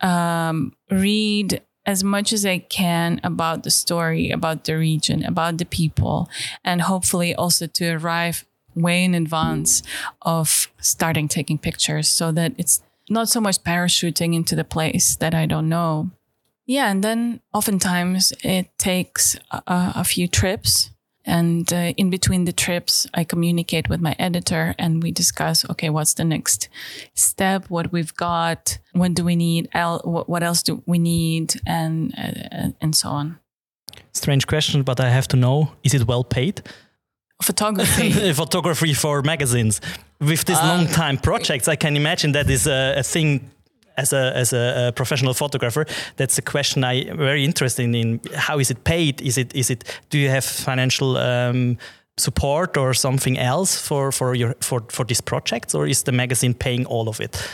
um, 0.00 0.72
read 0.90 1.62
as 1.84 2.02
much 2.02 2.32
as 2.32 2.44
I 2.44 2.58
can 2.58 3.20
about 3.22 3.62
the 3.62 3.70
story, 3.70 4.30
about 4.30 4.64
the 4.64 4.76
region, 4.76 5.24
about 5.24 5.58
the 5.58 5.64
people, 5.64 6.28
and 6.64 6.82
hopefully 6.82 7.34
also 7.34 7.68
to 7.68 7.90
arrive 7.92 8.44
way 8.76 9.02
in 9.02 9.14
advance 9.14 9.82
of 10.22 10.68
starting 10.80 11.28
taking 11.28 11.58
pictures 11.58 12.08
so 12.08 12.30
that 12.32 12.52
it's 12.58 12.82
not 13.08 13.28
so 13.28 13.40
much 13.40 13.62
parachuting 13.62 14.34
into 14.34 14.54
the 14.54 14.64
place 14.64 15.16
that 15.16 15.34
I 15.34 15.46
don't 15.46 15.68
know. 15.68 16.10
Yeah, 16.66 16.90
and 16.90 17.02
then 17.02 17.40
oftentimes 17.54 18.32
it 18.42 18.76
takes 18.76 19.36
a, 19.50 19.62
a 19.66 20.04
few 20.04 20.26
trips. 20.28 20.90
And 21.28 21.72
uh, 21.72 21.92
in 21.96 22.08
between 22.10 22.44
the 22.44 22.52
trips, 22.52 23.06
I 23.12 23.24
communicate 23.24 23.88
with 23.88 24.00
my 24.00 24.14
editor 24.16 24.76
and 24.78 25.02
we 25.02 25.10
discuss 25.10 25.68
okay, 25.70 25.90
what's 25.90 26.14
the 26.14 26.24
next 26.24 26.68
step? 27.14 27.68
What 27.68 27.90
we've 27.90 28.14
got? 28.14 28.78
What 28.92 29.14
do 29.14 29.24
we 29.24 29.34
need? 29.34 29.68
El- 29.72 30.02
what 30.04 30.28
what 30.28 30.42
else 30.44 30.62
do 30.62 30.82
we 30.86 30.98
need? 30.98 31.60
And, 31.66 32.14
uh, 32.16 32.70
and 32.80 32.94
so 32.94 33.08
on. 33.08 33.38
Strange 34.12 34.46
question, 34.46 34.82
but 34.82 35.00
I 35.00 35.10
have 35.10 35.26
to 35.28 35.36
know: 35.36 35.72
Is 35.82 35.94
it 35.94 36.06
well 36.06 36.22
paid? 36.22 36.62
Photography. 37.42 38.32
Photography 38.32 38.94
for 38.94 39.22
magazines 39.22 39.80
with 40.20 40.44
these 40.44 40.58
long 40.62 40.86
time 40.86 41.18
projects. 41.18 41.68
I 41.68 41.76
can 41.76 41.96
imagine 41.96 42.32
that 42.32 42.48
is 42.50 42.66
a, 42.66 42.94
a 42.98 43.02
thing. 43.02 43.50
As 43.98 44.12
a 44.12 44.36
as 44.36 44.52
a, 44.52 44.88
a 44.88 44.92
professional 44.92 45.32
photographer, 45.32 45.86
that's 46.16 46.36
a 46.36 46.42
question 46.42 46.84
I 46.84 47.04
very 47.14 47.44
interested 47.44 47.94
in. 47.94 48.20
How 48.34 48.58
is 48.58 48.70
it 48.70 48.84
paid? 48.84 49.22
Is 49.22 49.38
it 49.38 49.54
is 49.54 49.70
it? 49.70 49.84
Do 50.10 50.18
you 50.18 50.28
have 50.28 50.44
financial 50.44 51.16
um, 51.16 51.78
support 52.18 52.76
or 52.76 52.92
something 52.94 53.38
else 53.38 53.80
for 53.80 54.12
for 54.12 54.34
your 54.34 54.54
for 54.60 54.82
for 54.90 55.06
these 55.06 55.22
projects, 55.22 55.74
or 55.74 55.86
is 55.86 56.02
the 56.02 56.12
magazine 56.12 56.52
paying 56.52 56.84
all 56.84 57.08
of 57.08 57.20
it? 57.20 57.48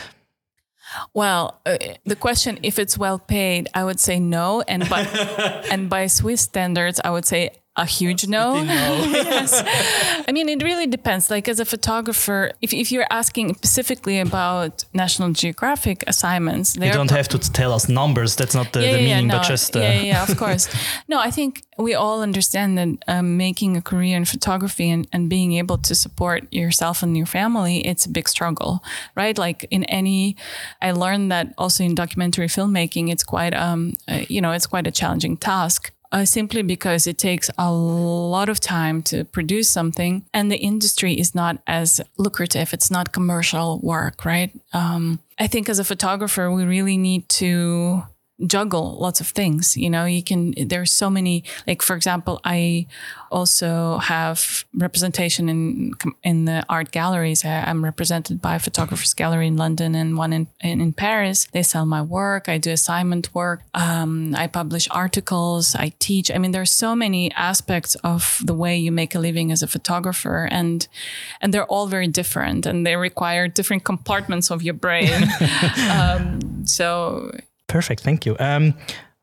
Well, 1.13 1.61
uh, 1.65 1.77
the 2.05 2.15
question 2.15 2.59
if 2.61 2.77
it's 2.77 2.97
well 2.97 3.19
paid, 3.19 3.69
I 3.73 3.83
would 3.83 3.99
say 3.99 4.19
no, 4.19 4.63
and 4.67 4.89
by 4.89 5.01
and 5.71 5.89
by 5.89 6.07
Swiss 6.07 6.41
standards, 6.41 6.99
I 7.03 7.09
would 7.09 7.25
say 7.25 7.51
a 7.75 7.85
huge 7.85 8.27
no. 8.27 8.55
yes. 8.63 9.63
I 10.27 10.31
mean, 10.31 10.47
it 10.47 10.61
really 10.61 10.85
depends. 10.85 11.31
Like 11.31 11.47
as 11.47 11.59
a 11.59 11.65
photographer, 11.65 12.51
if, 12.61 12.71
if 12.73 12.91
you're 12.91 13.07
asking 13.09 13.55
specifically 13.55 14.19
about 14.19 14.85
National 14.93 15.31
Geographic 15.31 16.03
assignments, 16.05 16.75
You 16.75 16.91
don't 16.91 17.09
have 17.09 17.27
to 17.29 17.39
tell 17.39 17.73
us 17.73 17.89
numbers. 17.89 18.35
That's 18.35 18.53
not 18.53 18.73
the, 18.73 18.79
the 18.79 18.93
meaning, 18.93 19.27
but 19.27 19.43
just 19.43 19.75
uh, 19.75 19.79
yeah, 19.79 20.01
yeah, 20.01 20.23
of 20.23 20.37
course. 20.37 20.69
no, 21.07 21.19
I 21.19 21.31
think 21.31 21.63
we 21.79 21.95
all 21.95 22.21
understand 22.21 22.77
that 22.77 22.89
um, 23.07 23.37
making 23.37 23.75
a 23.75 23.81
career 23.81 24.17
in 24.17 24.25
photography 24.25 24.89
and, 24.91 25.07
and 25.11 25.27
being 25.27 25.53
able 25.53 25.79
to 25.79 25.95
support 25.95 26.41
yourself 26.53 27.01
and 27.01 27.17
your 27.17 27.25
family, 27.25 27.85
it's 27.87 28.05
a 28.05 28.09
big 28.09 28.29
struggle, 28.29 28.83
right? 29.15 29.35
Like 29.35 29.65
in 29.71 29.83
any, 29.85 30.35
I 30.79 30.91
learned 30.91 31.31
that 31.31 31.55
also 31.57 31.83
in 31.83 31.95
documentary 31.95 32.47
filmmaking, 32.47 33.11
it's 33.11 33.23
quite, 33.23 33.55
um, 33.55 33.93
uh, 34.07 34.21
you 34.29 34.41
know, 34.41 34.51
it's 34.51 34.67
quite 34.67 34.85
a 34.85 34.91
challenging 34.91 35.37
task. 35.37 35.91
Uh, 36.13 36.25
simply 36.25 36.61
because 36.61 37.07
it 37.07 37.17
takes 37.17 37.49
a 37.57 37.71
lot 37.71 38.47
of 38.47 38.59
time 38.59 39.01
to 39.01 39.25
produce 39.25 39.67
something 39.67 40.23
and 40.31 40.51
the 40.51 40.57
industry 40.57 41.19
is 41.19 41.33
not 41.33 41.57
as 41.65 41.99
lucrative. 42.19 42.71
It's 42.71 42.91
not 42.91 43.11
commercial 43.11 43.79
work 43.79 44.23
right? 44.23 44.51
Um, 44.73 45.19
i 45.39 45.47
think 45.47 45.67
as 45.69 45.79
a 45.79 45.83
photographer 45.83 46.51
we 46.51 46.63
really 46.63 46.97
need 46.97 47.27
to 47.27 48.03
juggle 48.45 48.97
lots 48.99 49.19
of 49.21 49.27
things 49.27 49.75
you 49.77 49.89
know? 49.89 50.05
You 50.05 50.23
can 50.23 50.53
there's 50.57 50.91
so 50.91 51.09
many 51.09 51.43
like 51.67 51.81
for 51.81 51.95
example 51.95 52.39
i 52.43 52.87
also 53.31 53.97
have 53.97 54.65
representation 54.75 55.49
in 55.49 55.93
in 56.23 56.45
the 56.45 56.63
art 56.69 56.91
galleries. 56.91 57.43
I, 57.45 57.63
i'm 57.69 57.83
represented 57.83 58.41
by 58.41 58.55
a 58.55 58.59
photographers 58.59 59.13
gallery 59.13 59.47
in 59.47 59.57
london 59.57 59.95
and 59.95 60.17
one 60.17 60.33
in, 60.33 60.47
in, 60.61 60.81
in 60.81 60.93
paris. 60.93 61.47
They 61.51 61.63
sell 61.63 61.85
my 61.85 62.01
work. 62.01 62.49
I 62.49 62.57
do 62.57 62.71
assignment 62.71 63.33
work. 63.33 63.61
Um, 63.73 64.35
i 64.35 64.47
publish 64.47 64.87
articles. 64.91 65.75
I 65.75 65.93
teach. 65.99 66.29
I 66.31 66.37
mean 66.37 66.51
there's 66.51 66.71
so 66.71 66.95
many 66.95 67.31
aspects 67.33 67.95
of 68.03 68.39
the 68.43 68.53
way 68.53 68.77
you 68.77 68.91
make 68.91 69.15
a 69.15 69.19
living 69.19 69.51
as 69.51 69.63
a 69.63 69.67
photographer 69.67 70.47
and 70.51 70.87
and 71.41 71.53
they're 71.53 71.65
all 71.65 71.87
very 71.87 72.07
different 72.07 72.65
and 72.65 72.85
they 72.85 72.95
require 72.95 73.47
different 73.47 73.83
compartments 73.83 74.51
of 74.51 74.61
your 74.63 74.75
brain. 74.75 75.23
Um, 75.93 76.65
so 76.65 77.31
Perfect, 77.73 78.03
thank 78.03 78.25
you. 78.27 78.35
Um, 78.39 78.73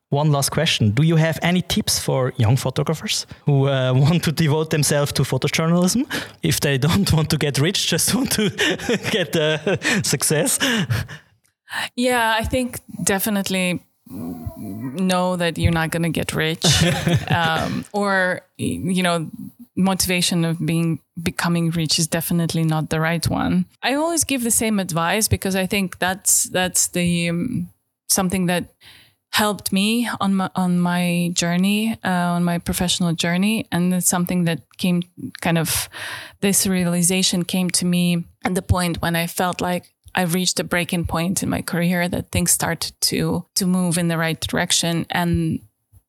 one 0.08 0.32
last 0.32 0.50
question: 0.50 0.90
Do 0.90 1.04
you 1.04 1.16
have 1.16 1.38
any 1.40 1.62
tips 1.62 2.00
for 2.00 2.32
young 2.36 2.56
photographers 2.56 3.26
who 3.46 3.68
uh, 3.68 3.92
want 4.08 4.24
to 4.24 4.32
devote 4.32 4.70
themselves 4.70 5.12
to 5.12 5.22
photojournalism? 5.22 6.04
If 6.42 6.58
they 6.58 6.78
don't 6.78 7.12
want 7.12 7.30
to 7.30 7.36
get 7.36 7.58
rich, 7.58 7.86
just 7.86 8.12
want 8.16 8.32
to 8.32 8.50
get 9.12 9.36
uh, 9.36 10.02
success. 10.02 10.58
Yeah, 11.94 12.34
I 12.40 12.44
think 12.44 12.80
definitely 13.04 13.84
know 14.08 15.36
that 15.36 15.56
you're 15.56 15.70
not 15.80 15.90
going 15.90 16.02
to 16.02 16.20
get 16.20 16.34
rich, 16.34 16.66
um, 17.30 17.84
or 17.92 18.40
you 18.58 19.02
know, 19.04 19.30
motivation 19.76 20.44
of 20.44 20.58
being 20.66 20.98
becoming 21.22 21.70
rich 21.70 22.00
is 22.00 22.08
definitely 22.08 22.64
not 22.64 22.90
the 22.90 22.98
right 22.98 23.28
one. 23.28 23.66
I 23.80 23.94
always 23.94 24.24
give 24.24 24.42
the 24.42 24.50
same 24.50 24.80
advice 24.80 25.28
because 25.28 25.54
I 25.54 25.66
think 25.66 26.00
that's 26.00 26.50
that's 26.50 26.88
the 26.88 27.28
um, 27.28 27.68
something 28.12 28.46
that 28.46 28.72
helped 29.32 29.72
me 29.72 30.08
on 30.20 30.34
my 30.34 30.50
on 30.56 30.78
my 30.78 31.30
journey 31.34 31.96
uh, 32.04 32.34
on 32.36 32.44
my 32.44 32.58
professional 32.58 33.12
journey. 33.14 33.66
And 33.70 33.94
it's 33.94 34.08
something 34.08 34.44
that 34.44 34.60
came 34.76 35.02
kind 35.40 35.58
of 35.58 35.88
this 36.40 36.66
realization 36.66 37.44
came 37.44 37.70
to 37.70 37.86
me 37.86 38.24
at 38.44 38.54
the 38.54 38.62
point 38.62 39.00
when 39.00 39.16
I 39.16 39.26
felt 39.26 39.60
like 39.60 39.94
I 40.14 40.22
reached 40.22 40.58
a 40.58 40.64
breaking 40.64 41.06
point 41.06 41.42
in 41.42 41.48
my 41.48 41.62
career 41.62 42.08
that 42.08 42.30
things 42.30 42.50
started 42.50 42.94
to 43.02 43.46
to 43.54 43.66
move 43.66 43.98
in 43.98 44.08
the 44.08 44.18
right 44.18 44.40
direction. 44.40 45.06
And 45.10 45.60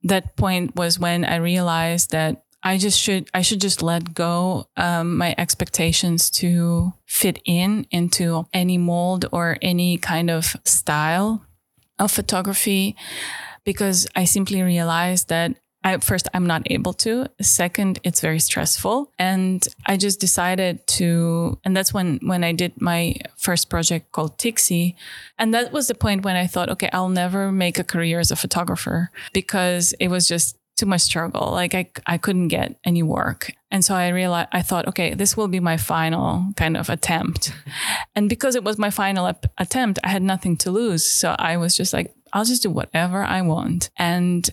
that 0.04 0.36
point 0.36 0.76
was 0.76 0.98
when 0.98 1.24
I 1.24 1.36
realized 1.36 2.12
that 2.12 2.44
I 2.64 2.78
just 2.78 3.00
should 3.00 3.30
I 3.34 3.42
should 3.44 3.62
just 3.62 3.82
let 3.84 4.14
go 4.14 4.68
um, 4.78 5.18
my 5.18 5.36
expectations 5.38 6.30
to 6.42 6.94
fit 7.06 7.40
in 7.46 7.86
into 7.92 8.46
any 8.54 8.78
mold 8.78 9.26
or 9.32 9.58
any 9.62 9.98
kind 9.98 10.30
of 10.30 10.56
style 10.64 11.46
of 12.02 12.12
photography 12.12 12.96
because 13.64 14.08
I 14.16 14.26
simply 14.26 14.62
realized 14.62 15.30
that 15.30 15.56
I, 15.84 15.98
first 15.98 16.28
I'm 16.34 16.46
not 16.46 16.64
able 16.70 16.94
to. 16.94 17.28
Second, 17.42 18.00
it's 18.04 18.22
very 18.22 18.40
stressful, 18.40 19.12
and 19.18 19.68
I 19.88 19.98
just 19.98 20.20
decided 20.20 20.86
to. 20.98 21.58
And 21.64 21.76
that's 21.76 21.92
when 21.92 22.20
when 22.22 22.44
I 22.44 22.52
did 22.52 22.80
my 22.80 23.16
first 23.38 23.70
project 23.70 24.12
called 24.12 24.38
Tiksi, 24.38 24.94
and 25.40 25.54
that 25.54 25.72
was 25.72 25.88
the 25.88 25.96
point 25.96 26.24
when 26.24 26.36
I 26.36 26.46
thought, 26.46 26.70
okay, 26.70 26.90
I'll 26.94 27.10
never 27.10 27.52
make 27.52 27.80
a 27.80 27.84
career 27.84 28.20
as 28.20 28.30
a 28.30 28.36
photographer 28.36 29.10
because 29.34 29.94
it 30.00 30.10
was 30.10 30.28
just 30.28 30.56
too 30.82 30.88
much 30.88 31.02
struggle. 31.02 31.52
Like 31.52 31.76
I, 31.76 31.92
I 32.08 32.18
couldn't 32.18 32.48
get 32.48 32.76
any 32.84 33.04
work. 33.04 33.52
And 33.70 33.86
so 33.86 33.94
I 33.94 34.08
realized, 34.10 34.50
I 34.52 34.64
thought, 34.64 34.88
okay, 34.88 35.14
this 35.14 35.38
will 35.38 35.48
be 35.48 35.60
my 35.60 35.78
final 35.78 36.48
kind 36.58 36.76
of 36.76 36.90
attempt. 36.90 37.54
And 38.16 38.28
because 38.28 38.56
it 38.56 38.64
was 38.66 38.78
my 38.78 38.90
final 38.90 39.28
ap- 39.28 39.46
attempt, 39.58 40.00
I 40.04 40.10
had 40.10 40.22
nothing 40.22 40.58
to 40.58 40.72
lose. 40.72 41.06
So 41.06 41.34
I 41.40 41.56
was 41.56 41.78
just 41.78 41.94
like, 41.94 42.14
I'll 42.34 42.44
just 42.44 42.64
do 42.64 42.70
whatever 42.70 43.24
I 43.24 43.42
want. 43.42 43.90
And 43.96 44.50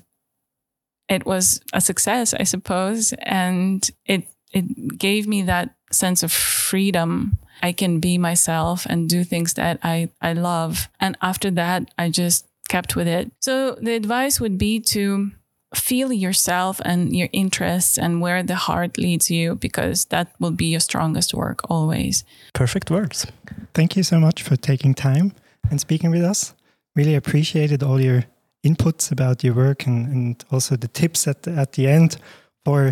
it 1.09 1.27
was 1.27 1.61
a 1.73 1.81
success, 1.81 2.35
I 2.35 2.45
suppose. 2.45 3.15
And 3.23 3.91
it, 4.05 4.29
it 4.53 4.97
gave 4.99 5.27
me 5.27 5.43
that 5.43 5.75
sense 5.91 6.23
of 6.23 6.31
freedom. 6.31 7.39
I 7.63 7.73
can 7.73 7.99
be 7.99 8.17
myself 8.19 8.87
and 8.87 9.09
do 9.09 9.25
things 9.25 9.55
that 9.55 9.81
I, 9.83 10.11
I 10.21 10.35
love. 10.35 10.89
And 11.01 11.17
after 11.21 11.51
that, 11.53 11.91
I 11.99 12.11
just 12.11 12.47
kept 12.69 12.95
with 12.95 13.09
it. 13.09 13.33
So 13.41 13.75
the 13.83 13.95
advice 13.95 14.41
would 14.41 14.57
be 14.59 14.79
to 14.95 15.33
feel 15.75 16.13
yourself 16.13 16.81
and 16.85 17.15
your 17.15 17.29
interests 17.33 17.99
and 17.99 18.21
where 18.21 18.43
the 18.43 18.55
heart 18.55 18.97
leads 18.99 19.31
you 19.31 19.55
because 19.57 20.07
that 20.07 20.33
will 20.39 20.51
be 20.51 20.67
your 20.67 20.81
strongest 20.81 21.35
work 21.35 21.61
always. 21.71 22.25
Perfect 22.55 22.91
words. 22.91 23.27
Thank 23.75 23.97
you 23.97 24.03
so 24.03 24.19
much 24.19 24.43
for 24.43 24.57
taking 24.57 24.95
time 24.95 25.33
and 25.71 25.81
speaking 25.81 26.11
with 26.11 26.23
us. 26.23 26.55
Really 26.97 27.15
appreciated 27.15 27.83
all 27.83 28.01
your 28.01 28.25
inputs 28.65 29.13
about 29.13 29.45
your 29.45 29.55
work 29.55 29.87
and, 29.87 30.09
and 30.09 30.45
also 30.51 30.77
the 30.77 30.89
tips 30.89 31.29
at 31.29 31.43
the, 31.43 31.53
at 31.53 31.73
the 31.73 31.87
end 31.87 32.17
for 32.65 32.91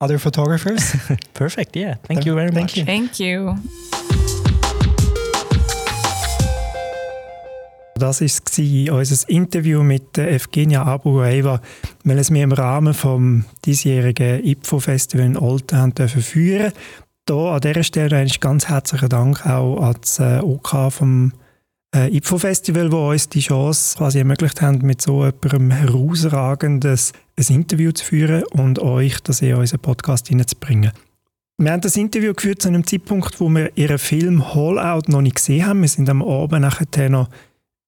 other 0.00 0.18
photographers. 0.18 0.94
Perfect. 1.34 1.76
Yeah. 1.76 1.94
Thank 2.04 2.24
you 2.24 2.34
very 2.34 2.50
Thank 2.50 2.70
much. 2.70 2.76
you. 2.76 2.84
Thank 2.84 3.20
you. 3.20 4.41
Das 8.02 8.20
war 8.20 8.98
unser 8.98 9.28
Interview 9.28 9.84
mit 9.84 10.18
Evgenia 10.18 10.82
Abueva, 10.82 11.60
weil 12.02 12.18
es 12.18 12.30
mir 12.30 12.42
im 12.42 12.50
Rahmen 12.50 12.94
des 12.94 13.44
diesjährigen 13.64 14.44
IPFO-Festival 14.44 15.24
in 15.24 15.36
Olten 15.36 15.94
dürfen 15.94 16.20
führen 16.20 16.72
Hier 17.28 17.36
an 17.36 17.60
dieser 17.60 17.84
Stelle 17.84 18.16
ein 18.16 18.28
ganz 18.40 18.66
herzlichen 18.66 19.08
Dank 19.08 19.46
auch 19.46 19.80
an 19.80 19.94
das 20.00 20.18
äh, 20.18 20.40
OK 20.40 20.92
vom 20.92 21.32
äh, 21.94 22.08
IPFO-Festival, 22.16 22.90
wo 22.90 23.10
uns 23.10 23.28
die 23.28 23.38
Chance 23.38 23.96
quasi 23.98 24.18
ermöglicht 24.18 24.60
haben, 24.60 24.84
mit 24.84 25.00
so 25.00 25.24
jemandem 25.24 25.70
herausragendes 25.70 27.12
ein 27.38 27.54
Interview 27.54 27.92
zu 27.92 28.04
führen 28.04 28.42
und 28.50 28.80
euch 28.80 29.20
das 29.20 29.42
in 29.42 29.54
unseren 29.54 29.78
Podcast 29.78 30.26
hineinzubringen. 30.26 30.90
Wir 31.56 31.70
haben 31.70 31.82
das 31.82 31.96
Interview 31.96 32.34
geführt 32.34 32.62
zu 32.62 32.66
einem 32.66 32.84
Zeitpunkt, 32.84 33.38
wo 33.38 33.48
wir 33.48 33.70
ihren 33.76 33.98
Film 33.98 34.52
Hall-Out 34.56 35.08
noch 35.08 35.22
nicht 35.22 35.36
gesehen 35.36 35.66
haben. 35.66 35.82
Wir 35.82 35.88
sind 35.88 36.10
am 36.10 36.20
Abend 36.20 36.62
nachher 36.62 37.08
noch 37.08 37.28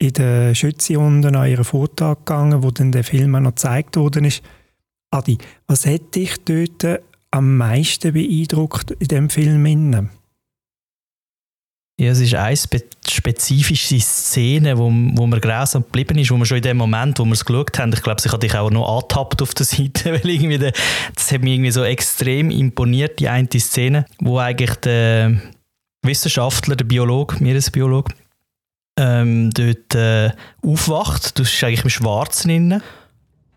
in 0.04 0.12
der 0.12 0.54
Schütze 0.54 0.98
unten 0.98 1.34
an 1.34 1.48
ihren 1.48 1.64
Vortrag 1.64 2.26
gegangen, 2.26 2.62
wo 2.62 2.70
dann 2.70 2.92
der 2.92 3.04
Film 3.04 3.34
auch 3.34 3.40
noch 3.40 3.50
gezeigt 3.50 3.96
worden 3.96 4.24
ist. 4.24 4.42
Adi, 5.10 5.38
was 5.66 5.86
hat 5.86 6.14
dich 6.14 6.36
dort 6.44 7.00
am 7.30 7.56
meisten 7.56 8.12
beeindruckt 8.12 8.90
in 8.92 9.08
dem 9.08 9.30
Film? 9.30 10.10
Ja, 12.00 12.10
es 12.10 12.20
ist 12.20 12.34
eine 12.34 12.56
spe 12.56 12.82
spezifische 13.08 14.00
Szene, 14.00 14.76
wo, 14.76 14.86
wo 14.86 15.26
mir 15.26 15.40
grausam 15.40 15.84
geblieben 15.84 16.18
ist, 16.18 16.30
wo 16.30 16.36
wir 16.36 16.46
schon 16.46 16.56
in 16.56 16.62
dem 16.64 16.76
Moment, 16.76 17.18
wo 17.20 17.24
wir 17.24 17.32
es 17.32 17.44
geschaut 17.44 17.78
haben, 17.78 17.92
ich 17.92 18.02
glaube, 18.02 18.20
ich 18.24 18.32
hatte 18.32 18.40
dich 18.40 18.56
auch 18.56 18.70
noch 18.70 18.98
antappt 18.98 19.40
auf 19.42 19.54
der 19.54 19.66
Seite, 19.66 20.12
weil 20.12 20.28
irgendwie 20.28 20.58
der, 20.58 20.72
das 21.14 21.30
hat 21.30 21.42
mich 21.42 21.54
irgendwie 21.54 21.70
so 21.70 21.84
extrem 21.84 22.50
imponiert, 22.50 23.20
die 23.20 23.28
eine 23.28 23.48
Szene, 23.56 24.06
wo 24.18 24.38
eigentlich 24.38 24.74
der 24.76 25.40
Wissenschaftler, 26.02 26.74
der 26.74 26.84
Biologe, 26.84 27.36
Meeresbiologe, 27.42 28.12
ähm, 28.96 29.50
dort 29.50 29.94
äh, 29.94 30.30
aufwacht. 30.62 31.38
Du 31.38 31.42
bist 31.42 31.62
eigentlich 31.64 31.84
im 31.84 31.90
Schwarzen 31.90 32.48
drin. 32.48 32.82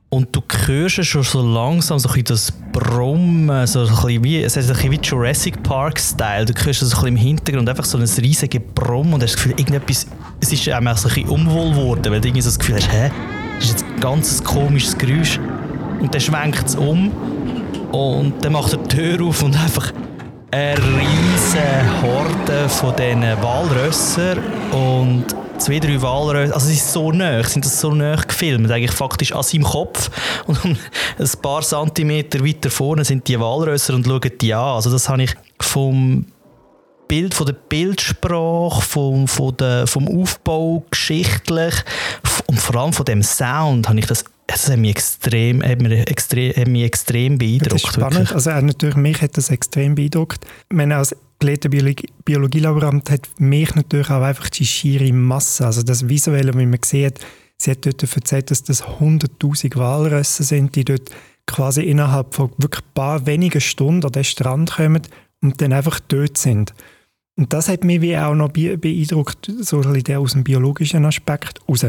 Und 0.09 0.33
du 0.33 0.41
hörst 0.65 1.03
schon 1.03 1.23
so 1.23 1.41
langsam 1.41 1.99
so 1.99 2.09
ein 2.09 2.23
das 2.23 2.49
Brummen, 2.71 3.67
so 3.67 3.81
ein 3.81 3.87
bisschen 3.87 4.23
wie, 4.23 4.41
es 4.41 4.55
ist 4.55 4.69
ein 4.69 4.75
bisschen 4.75 4.91
wie 4.91 4.99
Jurassic 5.01 5.61
Park-Style. 5.63 6.45
Du 6.45 6.53
hörst 6.53 6.79
so 6.79 6.85
ein 6.85 6.89
bisschen 6.89 7.07
im 7.07 7.15
Hintergrund 7.17 7.67
einfach 7.67 7.83
so 7.83 7.97
ein 7.97 8.03
riesiges 8.03 8.61
Brummen 8.73 9.15
und 9.15 9.23
hast 9.23 9.33
das 9.33 9.43
Gefühl, 9.43 9.59
irgendetwas, 9.59 10.07
es 10.39 10.53
ist 10.53 10.69
einem 10.69 10.95
so 10.95 11.09
ein 11.09 11.13
bisschen 11.13 11.29
unwohl 11.29 11.71
geworden, 11.71 12.11
weil 12.11 12.21
du 12.21 12.27
irgendwie 12.29 12.41
so 12.41 12.47
das 12.49 12.57
Gefühl 12.57 12.77
hast, 12.77 12.89
hä, 12.89 13.11
das 13.55 13.65
ist 13.65 13.71
jetzt 13.71 13.83
ein 13.83 13.99
ganz 13.99 14.43
komisches 14.43 14.97
Geräusch. 14.97 15.39
Und 15.99 16.13
dann 16.13 16.21
schwenkt 16.21 16.67
es 16.67 16.75
um 16.75 17.11
und 17.91 18.33
dann 18.45 18.53
macht 18.53 18.71
er 18.71 18.79
die 18.79 18.95
Tür 18.95 19.25
auf 19.25 19.43
und 19.43 19.57
einfach 19.57 19.91
eine 20.51 20.77
riesige 20.77 22.01
Horde 22.01 22.69
von 22.69 22.95
diesen 22.95 23.21
Walrössern 23.43 24.39
und 24.71 25.25
zwei, 25.57 25.79
drei 25.79 26.01
Walrösser, 26.01 26.53
also 26.53 26.67
sie 26.67 26.75
sind 26.75 26.89
so 26.89 27.11
nah, 27.11 27.43
sind 27.43 27.65
das 27.65 27.79
so 27.81 27.91
nah 27.93 28.15
gefilmt, 28.15 28.71
eigentlich 28.71 28.91
faktisch 28.91 29.33
an 29.33 29.43
seinem 29.43 29.63
Kopf 29.63 30.09
und 30.47 30.57
ein 30.63 31.29
paar 31.41 31.61
Zentimeter 31.61 32.45
weiter 32.45 32.69
vorne 32.69 33.03
sind 33.03 33.27
die 33.27 33.39
Walrösser 33.39 33.93
und 33.93 34.05
schauen 34.05 34.31
die 34.39 34.53
an. 34.53 34.75
Also 34.75 34.89
das 34.89 35.09
habe 35.09 35.23
ich 35.23 35.35
vom 35.59 36.25
Bild, 37.07 37.33
von 37.33 37.45
der 37.45 37.53
Bildsprache, 37.53 38.81
vom, 38.81 39.27
von 39.27 39.55
der, 39.57 39.87
vom 39.87 40.07
Aufbau 40.07 40.83
geschichtlich 40.89 41.73
und 42.47 42.59
vor 42.59 42.75
allem 42.75 42.93
von 42.93 43.05
dem 43.05 43.23
Sound 43.23 43.89
habe 43.89 43.99
ich 43.99 44.05
das 44.05 44.23
es 44.47 44.69
hat 44.69 44.79
mich 44.79 44.91
extrem, 44.91 45.61
hat 45.63 45.81
mich 45.81 46.07
extrem, 46.09 46.55
hat 46.55 46.67
mich 46.67 46.83
extrem 46.83 47.37
beeindruckt. 47.37 47.73
Das 47.73 47.83
ist 47.83 47.93
spannend. 47.93 48.31
Also 48.33 48.49
natürlich, 48.49 48.95
mich 48.95 49.21
hat 49.21 49.37
das 49.37 49.49
extrem 49.49 49.95
beeindruckt. 49.95 50.45
Wenn 50.69 50.91
als 50.91 51.15
gelehrter 51.39 51.69
Biologie 51.69 52.09
Biologielaborant 52.25 53.09
hat 53.11 53.27
mich 53.37 53.75
natürlich 53.75 54.09
auch 54.09 54.21
einfach 54.21 54.49
die 54.49 54.65
schiere 54.65 55.13
Masse, 55.13 55.65
also 55.65 55.83
das 55.83 56.09
Visuelle, 56.09 56.53
wie 56.57 56.65
man 56.65 56.79
sieht, 56.83 57.19
sie 57.57 57.71
hat 57.71 57.85
dort 57.85 58.01
erzählt, 58.03 58.51
dass 58.51 58.63
das 58.63 58.83
100'000 58.83 59.75
Walrösser 59.77 60.43
sind, 60.43 60.75
die 60.75 60.85
dort 60.85 61.09
quasi 61.45 61.83
innerhalb 61.83 62.33
von 62.33 62.51
wirklich 62.57 62.83
ein 62.83 62.93
paar 62.93 63.25
wenigen 63.25 63.61
Stunden 63.61 64.05
an 64.05 64.11
den 64.11 64.23
Strand 64.23 64.73
kommen 64.73 65.01
und 65.41 65.61
dann 65.61 65.73
einfach 65.73 65.99
dort 65.99 66.37
sind. 66.37 66.73
Und 67.37 67.53
das 67.53 67.69
hat 67.69 67.83
mich 67.83 68.01
wie 68.01 68.17
auch 68.17 68.33
noch 68.33 68.49
beeindruckt, 68.49 69.51
so 69.61 69.81
ein 69.81 69.93
bisschen 69.93 70.17
aus 70.17 70.33
dem 70.33 70.43
biologischen 70.43 71.05
Aspekt 71.05 71.59
raus. 71.69 71.85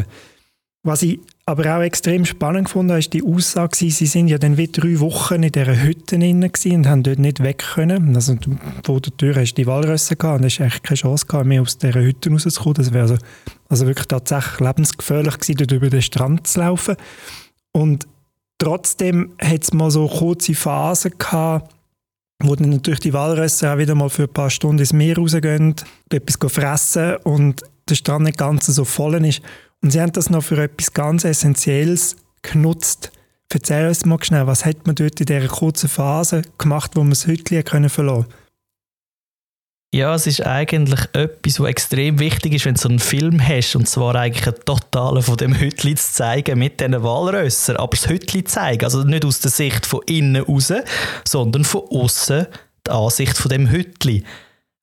Was 0.89 1.03
ich 1.03 1.21
aber 1.45 1.77
auch 1.77 1.83
extrem 1.83 2.25
spannend 2.25 2.65
gefunden 2.65 2.93
habe, 2.93 3.01
ist 3.01 3.13
die 3.13 3.23
Aussage, 3.23 3.77
sie 3.77 3.91
sind 3.91 4.29
ja 4.29 4.39
dann 4.39 4.57
wie 4.57 4.69
drei 4.69 4.99
Wochen 5.01 5.43
in 5.43 5.53
dieser 5.53 5.83
Hütte 5.83 6.19
drin 6.19 6.43
und 6.43 6.89
haben 6.89 7.03
dort 7.03 7.19
nicht 7.19 7.43
weg 7.43 7.59
können. 7.75 8.15
Also 8.15 8.37
vor 8.87 8.99
der 9.03 9.15
Tür 9.19 9.35
hast 9.37 9.53
du 9.53 9.57
die 9.57 9.67
Walrösser 9.67 10.17
gehabt 10.17 10.39
und 10.39 10.47
hast 10.47 10.61
echt 10.61 10.83
keine 10.85 10.97
Chance 10.97 11.27
gehabt, 11.27 11.45
mehr 11.45 11.61
aus 11.61 11.77
dieser 11.77 12.01
Hütte 12.01 12.31
rauszukommen. 12.31 12.73
Das 12.73 12.95
wäre 12.95 13.03
also, 13.03 13.17
also 13.69 13.87
wirklich 13.87 14.07
tatsächlich 14.07 14.61
lebensgefährlich 14.61 15.35
gewesen, 15.35 15.57
dort 15.59 15.73
über 15.73 15.91
den 15.91 16.01
Strand 16.01 16.47
zu 16.47 16.61
laufen. 16.61 16.97
Und 17.73 18.09
trotzdem 18.57 19.33
hat 19.43 19.65
es 19.65 19.75
mal 19.75 19.91
so 19.91 20.09
kurze 20.09 20.55
Phasen 20.55 21.13
gehabt, 21.19 21.71
wo 22.43 22.55
dann 22.55 22.71
natürlich 22.71 23.01
die 23.01 23.13
Walrösser 23.13 23.75
auch 23.75 23.79
wieder 23.79 23.95
mal 23.95 24.09
für 24.09 24.23
ein 24.23 24.33
paar 24.33 24.49
Stunden 24.49 24.79
ins 24.79 24.95
Meer 24.95 25.19
rausgehen, 25.19 25.75
etwas 26.11 26.51
fressen 26.51 27.17
und 27.25 27.63
der 27.91 27.95
Strand 27.95 28.25
nicht 28.25 28.39
ganz 28.39 28.65
so 28.65 28.87
voll 28.87 29.23
ist. 29.27 29.43
Und 29.83 29.91
sie 29.91 30.01
haben 30.01 30.13
das 30.13 30.31
noch 30.31 30.43
für 30.43 30.63
etwas 30.63 30.93
ganz 30.93 31.25
Essentielles 31.25 32.17
genutzt. 32.43 33.13
Erzähl 33.51 33.89
uns 33.89 34.05
mal 34.05 34.23
schnell, 34.23 34.47
was 34.47 34.65
hat 34.65 34.87
man 34.87 34.97
dort 34.97 35.21
in 35.21 35.27
dieser 35.27 35.49
kurzen 35.49 35.89
Phase 35.89 36.43
gemacht, 36.59 36.93
wo 36.95 37.01
man 37.01 37.11
das 37.11 37.27
Hütchen 37.27 37.63
verlassen 37.89 37.95
konnte? 37.97 38.35
Ja, 39.95 40.15
es 40.15 40.27
ist 40.27 40.45
eigentlich 40.45 41.01
etwas, 41.15 41.61
was 41.61 41.69
extrem 41.69 42.19
wichtig 42.19 42.53
ist, 42.53 42.67
wenn 42.67 42.75
du 42.75 42.81
so 42.81 42.91
einen 42.91 42.99
Film 42.99 43.41
hast, 43.41 43.75
und 43.75 43.89
zwar 43.89 44.15
eigentlich 44.17 44.47
ein 44.47 44.63
Totale 44.67 45.23
von 45.23 45.39
dem 45.39 45.55
Hütli 45.55 45.95
zu 45.95 46.13
zeigen 46.13 46.59
mit 46.59 46.79
diesen 46.79 47.03
Walrössern, 47.03 47.79
aber 47.79 47.97
das 47.97 48.07
Hütli 48.07 48.45
zeigen, 48.45 48.85
also 48.85 49.03
nicht 49.05 49.25
aus 49.25 49.41
der 49.41 49.51
Sicht 49.51 49.87
von 49.87 50.03
innen 50.05 50.43
raus, 50.43 50.75
sondern 51.27 51.65
von 51.65 51.85
außen 51.89 52.47
die 52.87 52.91
Ansicht 52.91 53.39
von 53.39 53.49
dem 53.49 53.71
Hütli. 53.71 54.25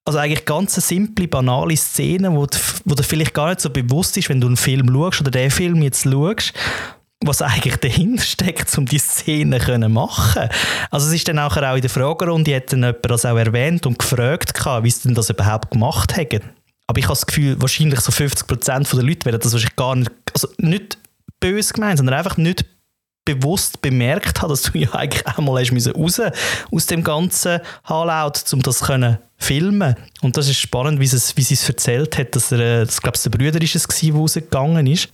Also 0.07 0.19
eigentlich 0.19 0.45
ganz 0.45 0.75
simple, 0.75 1.27
banale 1.27 1.75
Szene, 1.75 2.31
wo, 2.31 2.45
wo 2.85 2.93
dir 2.93 3.03
vielleicht 3.03 3.33
gar 3.33 3.49
nicht 3.49 3.61
so 3.61 3.71
bewusst 3.71 4.15
ist, 4.17 4.29
wenn 4.29 4.39
du 4.39 4.47
einen 4.47 4.57
Film 4.57 4.87
schaust 4.87 5.21
oder 5.21 5.31
den 5.31 5.49
Film 5.49 5.81
jetzt 5.81 6.03
schaust, 6.03 6.53
was 7.23 7.41
eigentlich 7.41 7.77
dahinter 7.77 8.23
steckt, 8.23 8.77
um 8.77 8.85
die 8.85 8.99
Szene 8.99 9.59
zu 9.59 9.89
machen. 9.89 10.49
Also 10.91 11.07
es 11.07 11.13
ist 11.13 11.27
dann 11.27 11.39
auch 11.39 11.57
in 11.57 11.81
der 11.81 11.89
Fragerunde, 11.89 12.55
hat 12.55 12.71
dann 12.71 12.83
jemand 12.83 13.09
das 13.09 13.25
auch 13.25 13.37
erwähnt 13.37 13.87
und 13.87 13.97
gefragt, 13.97 14.53
wie 14.83 14.91
sie 14.91 15.07
denn 15.07 15.15
das 15.15 15.31
überhaupt 15.31 15.71
gemacht 15.71 16.15
haben. 16.15 16.41
Aber 16.87 16.99
ich 16.99 17.05
habe 17.05 17.13
das 17.13 17.25
Gefühl, 17.25 17.59
wahrscheinlich 17.59 17.99
so 18.01 18.11
50% 18.11 18.95
der 18.95 19.03
Leute 19.03 19.25
werden 19.25 19.39
das 19.41 19.53
wahrscheinlich 19.53 19.75
gar 19.75 19.95
nicht, 19.95 20.11
also 20.33 20.49
nicht 20.59 20.99
böse 21.39 21.73
gemeint, 21.73 21.97
sondern 21.97 22.15
einfach 22.15 22.37
nicht 22.37 22.65
bewusst 23.25 23.81
bemerkt 23.81 24.43
haben, 24.43 24.49
dass 24.49 24.61
du 24.63 24.77
ja 24.77 24.91
eigentlich 24.93 25.25
auch 25.25 25.39
mal 25.39 25.63
raus 25.63 26.21
aus 26.71 26.85
dem 26.85 27.03
ganzen 27.03 27.59
Hallout, 27.85 28.33
um 28.53 28.61
das 28.61 28.77
zu 28.77 28.85
filmen. 29.37 29.95
Und 30.21 30.37
das 30.37 30.49
ist 30.49 30.59
spannend, 30.59 30.99
wie 30.99 31.07
sie 31.07 31.17
es, 31.17 31.35
wie 31.37 31.41
sie 31.41 31.55
es 31.55 31.67
erzählt 31.67 32.17
hat, 32.17 32.35
dass 32.35 32.51
er, 32.51 32.59
äh, 32.59 32.85
das 32.85 33.01
glaube 33.01 33.17
ich, 33.17 33.23
der 33.23 33.29
Brüder 33.29 33.61
ist 33.61 33.75
es 33.75 33.87
gewesen, 33.87 34.13
der 34.13 34.21
rausgegangen 34.21 34.87
ist. 34.87 35.09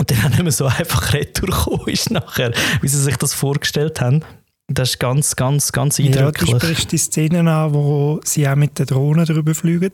Und 0.00 0.10
dann 0.10 0.18
nicht 0.30 0.42
mehr 0.42 0.52
so 0.52 0.66
einfach 0.66 1.12
retour 1.12 1.88
ist 1.88 2.10
nachher, 2.10 2.52
wie 2.80 2.88
sie 2.88 3.02
sich 3.02 3.16
das 3.16 3.34
vorgestellt 3.34 4.00
haben. 4.00 4.22
Das 4.68 4.90
ist 4.90 4.98
ganz, 4.98 5.34
ganz, 5.34 5.72
ganz 5.72 5.98
eindrücklich. 5.98 6.50
Ja, 6.50 6.58
du 6.58 6.66
sprichst 6.66 6.92
die 6.92 6.98
Szenen 6.98 7.48
an, 7.48 7.72
wo 7.72 8.20
sie 8.24 8.46
auch 8.46 8.54
mit 8.54 8.78
den 8.78 8.86
Drohnen 8.86 9.24
drüber 9.24 9.54
fliegen. 9.54 9.90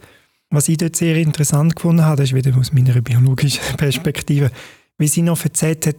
Was 0.50 0.68
ich 0.68 0.76
dort 0.76 0.96
sehr 0.96 1.16
interessant 1.16 1.76
gefunden 1.76 2.04
habe, 2.04 2.16
das 2.16 2.30
ist 2.30 2.34
wieder 2.34 2.56
aus 2.56 2.72
meiner 2.72 3.00
biologischen 3.00 3.62
Perspektive, 3.76 4.50
wie 4.98 5.08
sie 5.08 5.22
noch 5.22 5.42
erzählt 5.42 5.86
hat, 5.86 5.96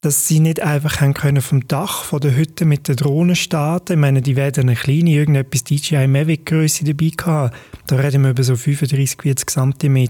dass 0.00 0.28
sie 0.28 0.38
nicht 0.38 0.60
einfach 0.60 0.98
können 1.14 1.42
vom 1.42 1.66
Dach 1.66 2.04
von 2.04 2.20
der 2.20 2.36
Hütte 2.36 2.64
mit 2.64 2.86
der 2.86 2.94
Drohne 2.94 3.34
starten. 3.34 3.94
Ich 3.94 3.98
meine, 3.98 4.22
die 4.22 4.36
werden 4.36 4.68
eine 4.68 4.76
kleine, 4.76 5.10
irgendetwas 5.10 5.64
DJI 5.64 6.06
Mavic 6.06 6.46
Größe 6.46 6.84
dabei 6.84 7.10
haben. 7.24 7.54
Da 7.88 7.96
reden 7.96 8.22
wir 8.22 8.30
über 8.30 8.44
so 8.44 8.54
35, 8.54 9.22
40 9.22 9.50
cm 9.50 10.08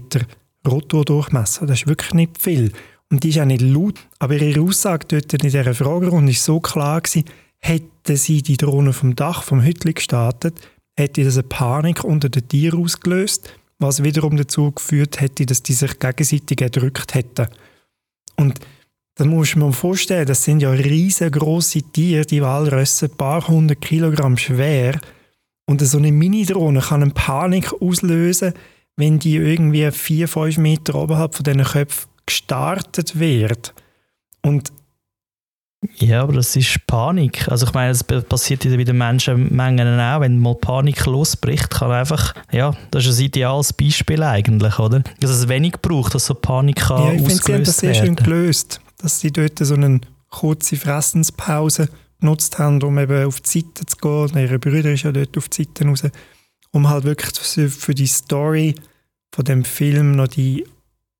Rotordurchmesser. 0.67 1.65
Das 1.65 1.81
ist 1.81 1.87
wirklich 1.87 2.13
nicht 2.13 2.41
viel. 2.41 2.71
Und 3.09 3.23
die 3.23 3.29
ist 3.29 3.39
auch 3.39 3.45
nicht 3.45 3.61
laut. 3.61 3.99
Aber 4.19 4.35
ihre 4.35 4.61
Aussage 4.61 5.07
dort 5.07 5.33
in 5.33 5.39
dieser 5.39 5.73
Fragerunde 5.73 6.31
ist 6.31 6.45
so 6.45 6.59
klar 6.59 7.01
gewesen, 7.01 7.25
hätten 7.57 8.15
sie 8.15 8.43
die 8.43 8.57
Drohne 8.57 8.93
vom 8.93 9.15
Dach 9.15 9.41
vom 9.41 9.63
Hütli 9.63 9.93
gestartet, 9.93 10.59
hätte 10.95 11.23
das 11.23 11.35
eine 11.35 11.43
Panik 11.43 12.03
unter 12.03 12.29
den 12.29 12.47
Tieren 12.47 12.83
ausgelöst, 12.83 13.53
was 13.79 14.03
wiederum 14.03 14.37
dazu 14.37 14.71
geführt 14.71 15.19
hätte, 15.19 15.47
dass 15.47 15.63
die 15.63 15.73
sich 15.73 15.97
gegenseitig 15.97 16.61
erdrückt 16.61 17.15
hätten. 17.15 17.47
Und 18.35 18.59
dann 19.19 19.29
muss 19.29 19.55
man 19.55 19.71
sich 19.71 19.79
vorstellen, 19.79 20.25
das 20.25 20.43
sind 20.43 20.61
ja 20.61 20.71
riesengroße 20.71 21.81
Tiere, 21.91 22.25
die 22.25 22.41
Walrösse, 22.41 23.07
ein 23.07 23.17
paar 23.17 23.45
hundert 23.47 23.81
Kilogramm 23.81 24.37
schwer. 24.37 24.99
Und 25.65 25.81
so 25.81 25.97
eine 25.97 26.11
Mini-Drohne 26.11 26.79
kann 26.79 27.03
eine 27.03 27.11
Panik 27.11 27.73
auslösen, 27.81 28.53
wenn 28.95 29.19
die 29.19 29.35
irgendwie 29.35 29.91
vier, 29.91 30.27
fünf 30.27 30.57
Meter 30.57 30.95
oberhalb 30.95 31.35
von 31.35 31.43
diesen 31.43 31.63
Köpfen 31.63 32.09
gestartet 32.25 33.19
wird. 33.19 33.73
Und 34.41 34.71
ja, 35.95 36.23
aber 36.23 36.33
das 36.33 36.55
ist 36.55 36.85
Panik. 36.87 37.47
Also 37.49 37.65
ich 37.65 37.73
meine, 37.73 37.91
das 37.91 38.03
passiert 38.03 38.65
in 38.65 38.77
den 38.85 38.97
Menschenmengen 38.97 39.99
auch. 39.99 40.21
Wenn 40.21 40.39
mal 40.39 40.55
Panik 40.55 41.05
losbricht, 41.05 41.69
kann 41.69 41.91
einfach, 41.91 42.35
ja, 42.51 42.73
das 42.91 43.05
ist 43.05 43.19
ein 43.19 43.25
ideales 43.25 43.73
Beispiel 43.73 44.23
eigentlich, 44.23 44.79
oder? 44.79 45.03
Dass 45.19 45.31
es 45.31 45.47
wenig 45.47 45.73
braucht, 45.81 46.15
dass 46.15 46.25
so 46.25 46.33
Panik 46.33 46.77
kann 46.77 47.03
ja, 47.03 47.11
ich 47.13 47.21
finde, 47.21 47.43
sie 47.43 47.53
haben 47.53 47.63
das 47.63 47.77
sehr 47.77 47.93
schön 47.93 48.15
gelöst, 48.15 48.81
dass 48.99 49.19
sie 49.19 49.31
dort 49.31 49.57
so 49.59 49.73
eine 49.73 50.01
kurze 50.29 50.77
Fressenspause 50.77 51.89
genutzt 52.19 52.59
haben, 52.59 52.81
um 52.83 52.99
eben 52.99 53.25
auf 53.25 53.41
die 53.41 53.61
Seite 53.61 53.85
zu 53.85 53.97
gehen. 53.97 54.37
Ihre 54.37 54.59
Brüder 54.59 54.91
ist 54.93 55.03
ja 55.03 55.11
dort 55.11 55.37
auf 55.37 55.49
die 55.49 55.63
Seite 55.63 55.85
raus, 55.85 56.03
um 56.71 56.87
halt 56.87 57.05
wirklich 57.05 57.31
für 57.73 57.95
die 57.95 58.07
Story 58.07 58.75
von 59.33 59.45
dem 59.45 59.63
Film 59.63 60.11
noch 60.15 60.27
die 60.27 60.65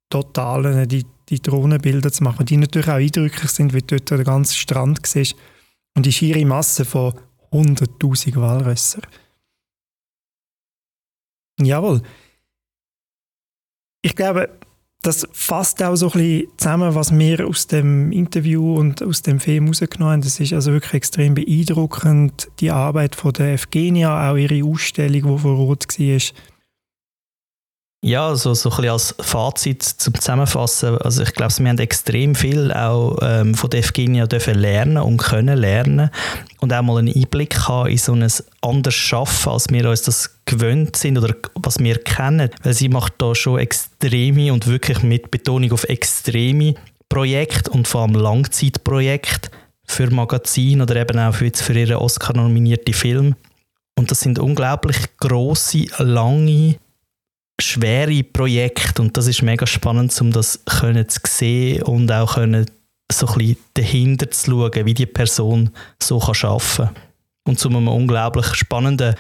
totalen, 0.10 0.88
die, 0.88 1.06
die 1.30 1.42
Drohnenbilder 1.42 2.12
zu 2.12 2.24
machen, 2.24 2.46
die 2.46 2.58
natürlich 2.58 2.89
auch 2.89 2.94
eindrücklich 2.94 3.52
sind, 3.52 3.74
wie 3.74 3.82
dort 3.82 4.10
der 4.10 4.24
ganze 4.24 4.56
Strand 4.56 5.06
siehst 5.06 5.36
und 5.96 6.06
die 6.06 6.13
schiere 6.13 6.46
Masse 6.46 6.86
von 6.86 7.13
100'000 7.52 8.36
Walrösser. 8.36 9.02
Jawohl. 11.60 12.02
Ich 14.02 14.15
glaube, 14.15 14.50
das 15.02 15.26
fasst 15.32 15.82
auch 15.82 15.96
so 15.96 16.08
ein 16.08 16.12
bisschen 16.12 16.48
zusammen, 16.58 16.96
was 16.96 17.18
wir 17.18 17.48
aus 17.48 17.68
dem 17.68 18.12
Interview 18.12 18.76
und 18.76 19.02
aus 19.02 19.22
dem 19.22 19.40
Film 19.40 19.68
rausgenommen 19.68 20.14
haben. 20.14 20.22
Das 20.22 20.40
ist 20.40 20.52
also 20.52 20.74
wirklich 20.74 20.94
extrem 20.94 21.36
beeindruckend, 21.36 22.50
die 22.60 22.72
Arbeit 22.72 23.16
von 23.16 23.32
der 23.32 23.54
Evgenia, 23.54 24.30
auch 24.30 24.36
ihre 24.36 24.64
Ausstellung, 24.66 25.38
die 25.38 25.42
vor 25.42 25.58
Ort 25.58 25.88
war 25.98 26.22
ja, 28.02 28.30
also 28.30 28.54
so 28.54 28.70
ein 28.70 28.76
bisschen 28.78 28.92
als 28.92 29.16
Fazit 29.20 29.84
zum 29.84 30.14
Zusammenfassen. 30.14 30.98
Also 31.00 31.22
ich 31.24 31.34
glaube, 31.34 31.54
wir 31.58 31.70
haben 31.70 31.80
extrem 31.80 32.34
viel 32.34 32.72
auch 32.72 33.18
ähm, 33.22 33.56
von 33.56 33.70
der 33.70 33.82
Evgenia 33.82 34.26
dürfen 34.26 34.56
lernen 34.56 34.98
und 34.98 35.18
können 35.18 35.58
lernen 35.58 36.10
und 36.62 36.72
auch 36.72 36.82
mal 36.82 37.00
einen 37.00 37.14
Einblick 37.14 37.68
haben 37.68 37.90
in 37.90 37.98
so 37.98 38.14
ein 38.14 38.26
anderes 38.62 38.96
Schaffen, 38.96 39.52
als 39.52 39.70
wir 39.70 39.90
uns 39.90 40.04
das 40.04 40.30
gewöhnt 40.46 40.96
sind 40.96 41.18
oder 41.18 41.36
was 41.56 41.80
wir 41.80 41.98
kennen. 41.98 42.50
Weil 42.64 42.74
sie 42.74 42.88
macht 42.88 43.16
da 43.18 43.36
schon 43.36 43.60
extreme 43.60 44.54
und 44.54 44.68
wirklich 44.68 45.04
mit 45.04 45.30
Betonung 45.30 45.74
auf 45.74 45.84
extreme 45.84 46.76
Projekte 47.10 47.70
und 47.72 47.86
vor 47.86 48.04
allem 48.04 48.14
Langzeitprojekte 48.14 49.50
für 49.86 50.10
Magazine 50.10 50.84
oder 50.84 50.96
eben 50.96 51.20
auch 51.20 51.34
für, 51.34 51.46
jetzt 51.46 51.64
für 51.64 51.78
ihre 51.78 52.00
Oscar-nominierte 52.00 52.94
Film. 52.94 53.36
Und 53.98 54.10
das 54.10 54.22
sind 54.22 54.40
unglaublich 54.40 54.98
große, 55.18 55.88
lange 55.98 56.78
schwere 57.62 58.24
Projekte 58.24 59.02
und 59.02 59.15
das 59.17 59.28
ist 59.28 59.41
mega 59.41 59.65
spannend, 59.67 60.19
um 60.22 60.32
das 60.32 60.60
können 60.65 61.08
zu 61.08 61.19
sehen 61.26 61.84
und 61.84 62.12
auch 62.12 62.36
können 62.36 62.65
so 63.12 63.28
ein 63.28 63.38
bisschen 63.38 63.58
dahinter 63.74 64.32
zu 64.32 64.52
schauen, 64.52 64.86
wie 64.86 64.93
die 64.93 65.06
Person 65.06 65.72
so 66.02 66.19
kann 66.19 66.36
arbeiten 66.50 66.76
kann. 66.78 66.95
Und 67.45 67.60
zu 67.60 67.69
einem 67.69 67.88
unglaublich 67.88 68.54
spannenden 68.54 69.15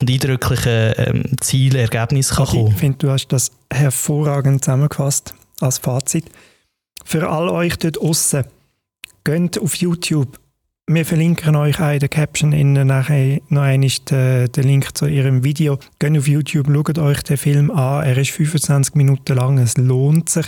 und 0.00 0.10
eindrücklichen 0.10 0.94
ähm, 0.96 1.24
Ziel, 1.40 1.76
Ergebnis 1.76 2.30
kann 2.30 2.46
kommen. 2.46 2.68
Ich 2.68 2.74
finde, 2.74 2.98
du 2.98 3.10
hast 3.10 3.28
das 3.28 3.52
hervorragend 3.72 4.64
zusammengefasst 4.64 5.34
als 5.60 5.78
Fazit. 5.78 6.30
Für 7.04 7.28
all 7.28 7.48
euch 7.48 7.76
dort 7.78 7.98
außen, 7.98 8.44
geht 9.24 9.58
auf 9.58 9.74
YouTube 9.76 10.38
wir 10.86 11.06
verlinken 11.06 11.56
euch 11.56 11.80
auch 11.80 11.92
in 11.92 12.00
der 12.00 12.08
Caption 12.08 12.52
innen 12.52 12.88
nachher 12.88 13.40
noch 13.48 13.62
einmal 13.62 13.90
den, 14.10 14.52
den 14.52 14.64
Link 14.64 14.96
zu 14.96 15.06
ihrem 15.06 15.42
Video. 15.42 15.78
Geht 15.98 16.18
auf 16.18 16.28
YouTube, 16.28 16.68
schaut 16.70 16.98
euch 16.98 17.22
den 17.22 17.38
Film 17.38 17.70
an. 17.70 18.04
Er 18.04 18.18
ist 18.18 18.32
25 18.32 18.94
Minuten 18.94 19.34
lang, 19.34 19.58
es 19.58 19.78
lohnt 19.78 20.28
sich. 20.28 20.46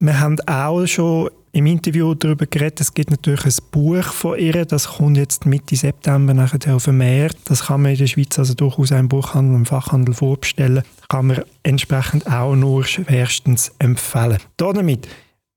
Wir 0.00 0.18
haben 0.18 0.38
auch 0.46 0.86
schon 0.86 1.30
im 1.52 1.66
Interview 1.66 2.14
darüber 2.14 2.46
geredet, 2.46 2.80
es 2.80 2.94
gibt 2.94 3.10
natürlich 3.10 3.44
ein 3.44 3.54
Buch 3.70 4.04
von 4.04 4.38
ihr, 4.38 4.64
das 4.64 4.86
kommt 4.86 5.16
jetzt 5.16 5.46
Mitte 5.46 5.76
September 5.76 6.32
nachher 6.32 6.74
auf 6.74 6.84
den 6.84 6.98
Markt. 6.98 7.38
Das 7.44 7.66
kann 7.66 7.82
man 7.82 7.92
in 7.92 7.98
der 7.98 8.06
Schweiz 8.06 8.38
also 8.38 8.54
durchaus 8.54 8.92
im 8.92 9.08
Buchhandel 9.08 9.56
und 9.56 9.66
Fachhandel 9.66 10.14
vorbestellen. 10.14 10.84
Kann 11.08 11.26
man 11.26 11.42
entsprechend 11.62 12.26
auch 12.26 12.54
nur 12.54 12.84
schwerstens 12.84 13.72
empfehlen. 13.78 14.38
Damit 14.56 15.08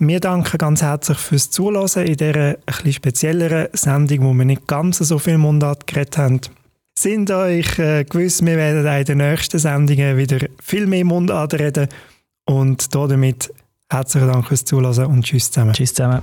wir 0.07 0.19
danken 0.19 0.57
ganz 0.57 0.81
herzlich 0.81 1.17
fürs 1.17 1.49
Zuhören 1.49 2.05
in 2.05 2.17
dieser 2.17 2.51
etwas 2.51 2.95
spezielleren 2.95 3.67
Sendung, 3.73 4.25
wo 4.25 4.33
wir 4.33 4.45
nicht 4.45 4.67
ganz 4.67 4.97
so 4.97 5.19
viel 5.19 5.37
Mundart 5.37 5.87
geredet 5.87 6.17
haben. 6.17 6.41
Sind 6.97 7.31
euch 7.31 7.79
äh, 7.79 8.03
gewiss, 8.03 8.45
wir 8.45 8.57
werden 8.57 8.85
in 8.85 9.05
den 9.05 9.17
nächsten 9.17 9.59
Sendungen 9.59 10.17
wieder 10.17 10.45
viel 10.61 10.87
mehr 10.87 11.05
Mundart 11.05 11.55
reden. 11.55 11.87
Und 12.45 12.93
damit 12.93 13.53
herzlichen 13.89 14.27
Dank 14.27 14.47
fürs 14.47 14.65
Zuhören 14.65 15.05
und 15.05 15.25
tschüss 15.25 15.51
zusammen. 15.51 15.73
Tschüss 15.73 15.93
zusammen. 15.93 16.21